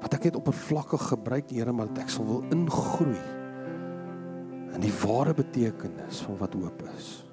wat 0.00 0.14
ek 0.14 0.24
net 0.24 0.36
oppervlakkig 0.36 1.08
gebruik, 1.08 1.50
Here, 1.50 1.72
maar 1.72 1.86
dat 1.86 1.98
ek 1.98 2.08
sal 2.10 2.24
wil 2.24 2.44
ingroei 2.50 3.18
in 4.74 4.80
die 4.80 4.92
ware 5.02 5.34
betekenis 5.34 6.20
van 6.20 6.36
wat 6.38 6.54
hoop 6.54 6.82
is. 6.96 7.24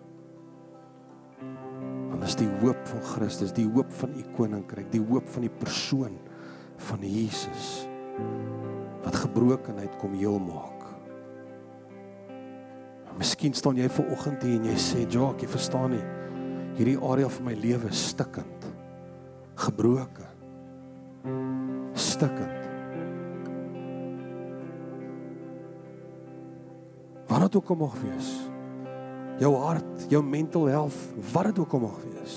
Want 2.10 2.22
dit 2.22 2.30
is 2.30 2.36
die 2.36 2.50
hoop 2.62 2.88
van 2.88 3.02
Christus, 3.02 3.54
die 3.54 3.68
hoop 3.68 3.92
van 3.92 4.10
u 4.18 4.24
koninkryk, 4.36 4.92
die 4.92 5.06
hoop 5.10 5.28
van 5.30 5.42
die 5.42 5.52
persoon 5.60 6.18
van 6.78 7.00
Jesus 7.02 7.88
wat 9.04 9.16
gebrokenheid 9.16 9.98
kom 9.98 10.14
heel 10.14 10.40
maak. 10.40 10.72
Miskien 13.18 13.54
staan 13.54 13.78
jy 13.78 13.90
ver 13.90 14.10
oggend 14.12 14.42
hier 14.44 14.60
en 14.60 14.66
jy 14.66 14.76
sê, 14.76 15.06
"Jock, 15.08 15.42
jy 15.42 15.48
verstaan 15.48 15.92
nie 15.92 16.25
hierdie 16.76 16.98
area 17.00 17.30
van 17.32 17.48
my 17.48 17.56
lewe 17.60 17.92
stikkend. 17.96 18.68
Gebroken. 19.56 20.32
Stikkend. 21.96 22.64
Wat 27.26 27.48
dit 27.48 27.56
ook 27.56 27.72
al 27.72 27.80
mag 27.80 27.96
wees. 28.04 28.34
Jou 29.40 29.52
hart 29.60 30.06
jou 30.12 30.22
mental 30.24 30.70
health 30.72 31.00
wat 31.34 31.50
dit 31.50 31.60
ook 31.64 31.74
al 31.76 31.86
mag 31.88 32.04
wees. 32.04 32.36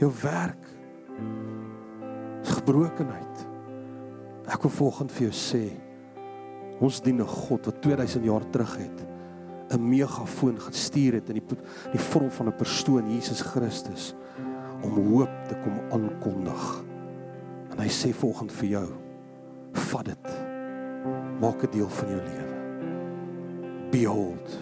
Jou 0.00 0.12
werk. 0.22 0.70
Gebrokenheid. 2.46 3.44
Ek 4.46 4.62
wil 4.62 4.74
volgens 4.78 5.12
vir 5.12 5.28
jou 5.28 5.34
sê. 5.34 5.64
Ons 6.78 7.00
dien 7.00 7.20
'n 7.20 7.26
God 7.26 7.66
wat 7.66 7.82
2000 7.82 8.24
jaar 8.24 8.44
terug 8.50 8.76
het 8.76 9.05
'n 9.70 9.88
megafoon 9.88 10.60
gestuur 10.60 11.12
het 11.12 11.28
in 11.28 11.40
die 11.40 11.56
in 11.56 11.92
die 11.92 12.00
vorm 12.00 12.30
van 12.30 12.46
'n 12.46 12.56
persoon 12.56 13.12
Jesus 13.12 13.40
Christus 13.40 14.14
om 14.82 15.12
hoop 15.12 15.32
te 15.48 15.56
kom 15.62 15.80
aankondig. 15.90 16.84
En 17.70 17.78
hy 17.78 17.88
sê 17.88 18.12
volgens 18.14 18.52
vir 18.52 18.68
jou, 18.68 18.86
vat 19.72 20.04
dit. 20.04 20.32
Maak 21.40 21.60
dit 21.60 21.72
deel 21.72 21.88
van 21.88 22.08
jou 22.08 22.20
lewe. 22.20 22.56
Behold. 23.90 24.56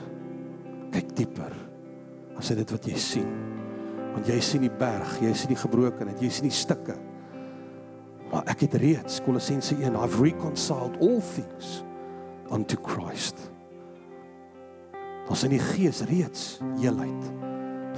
Kyk 0.91 1.17
dieper. 1.17 1.53
As 2.39 2.49
dit 2.49 2.71
wat 2.71 2.85
jy 2.85 2.97
sien. 2.97 3.31
Want 4.15 4.27
jy 4.27 4.41
sien 4.41 4.61
die 4.61 4.71
berg, 4.79 5.21
jy 5.21 5.33
sien 5.35 5.49
die 5.49 5.59
gebrokenheid, 5.59 6.21
jy 6.23 6.31
sien 6.31 6.49
die 6.49 6.55
stukke. 6.55 6.97
Maar 8.33 8.47
ek 8.51 8.67
het 8.67 8.75
reeds 8.83 9.21
Kolossense 9.23 9.75
1, 9.79 9.95
I've 9.95 10.23
reconciled 10.23 10.99
all 11.01 11.21
things 11.21 11.83
unto 12.51 12.77
Christ. 12.83 13.54
Ons 15.31 15.45
in 15.47 15.55
die 15.55 15.62
gees 15.62 16.03
reeds 16.09 16.59
heelheid 16.81 17.31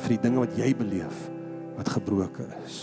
vir 0.03 0.13
die 0.15 0.23
dinge 0.23 0.45
wat 0.45 0.55
jy 0.59 0.71
beleef 0.79 1.25
wat 1.77 1.91
gebroken 1.93 2.53
is. 2.65 2.77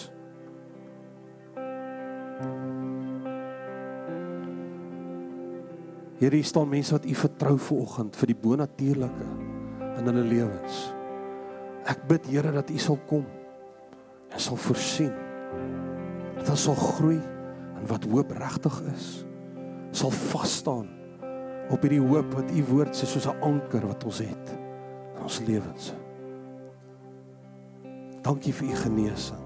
Hier 6.20 6.36
staan 6.46 6.70
mense 6.72 6.94
wat 6.96 7.06
U 7.10 7.14
vertrou 7.20 7.56
vanoggend 7.60 8.16
vir 8.16 8.32
die 8.32 8.40
bonatuurlike 8.40 9.30
in 10.00 10.08
hulle 10.08 10.24
lewens. 10.24 10.84
Ek 11.90 12.06
bid 12.08 12.30
Here 12.32 12.54
dat 12.56 12.72
U 12.72 12.80
sal 12.80 13.00
kom 13.10 13.26
en 14.32 14.40
sal 14.40 14.60
voorsien. 14.60 15.12
Dat 16.38 16.54
ons 16.54 16.68
sal 16.70 16.80
groei 16.80 17.20
in 17.20 17.88
wat 17.90 18.08
hoop 18.08 18.32
regtig 18.38 18.78
is. 18.94 19.08
Sal 19.94 20.14
vas 20.32 20.60
staan 20.62 20.88
op 21.70 21.82
hierdie 21.82 22.02
hoop 22.02 22.34
wat 22.34 22.52
u 22.52 22.64
woord 22.72 22.96
sê 22.96 23.06
soos 23.08 23.28
'n 23.28 23.42
anker 23.42 23.88
wat 23.88 24.04
ons 24.04 24.20
het 24.20 24.58
in 25.16 25.22
ons 25.24 25.40
lewens. 25.48 25.94
Dankie 28.22 28.54
vir 28.54 28.70
u 28.70 28.76
genesing. 28.76 29.44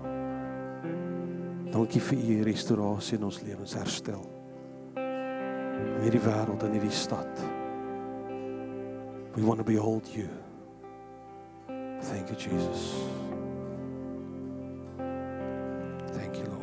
Dankie 1.72 2.02
vir 2.02 2.18
u 2.18 2.44
restaurasie 2.44 3.18
in 3.18 3.24
ons 3.24 3.42
lewens, 3.42 3.74
herstel. 3.74 4.26
In 4.96 6.02
hierdie 6.02 6.22
wêreld 6.22 6.64
en 6.64 6.72
hierdie 6.72 6.92
stad. 6.92 7.42
We 9.36 9.46
want 9.46 9.58
to 9.58 9.64
behold 9.64 10.08
you. 10.10 10.28
Thank 12.02 12.30
you 12.30 12.36
Jesus. 12.36 12.94
Thank 16.14 16.36
you 16.36 16.46
Lord. 16.46 16.57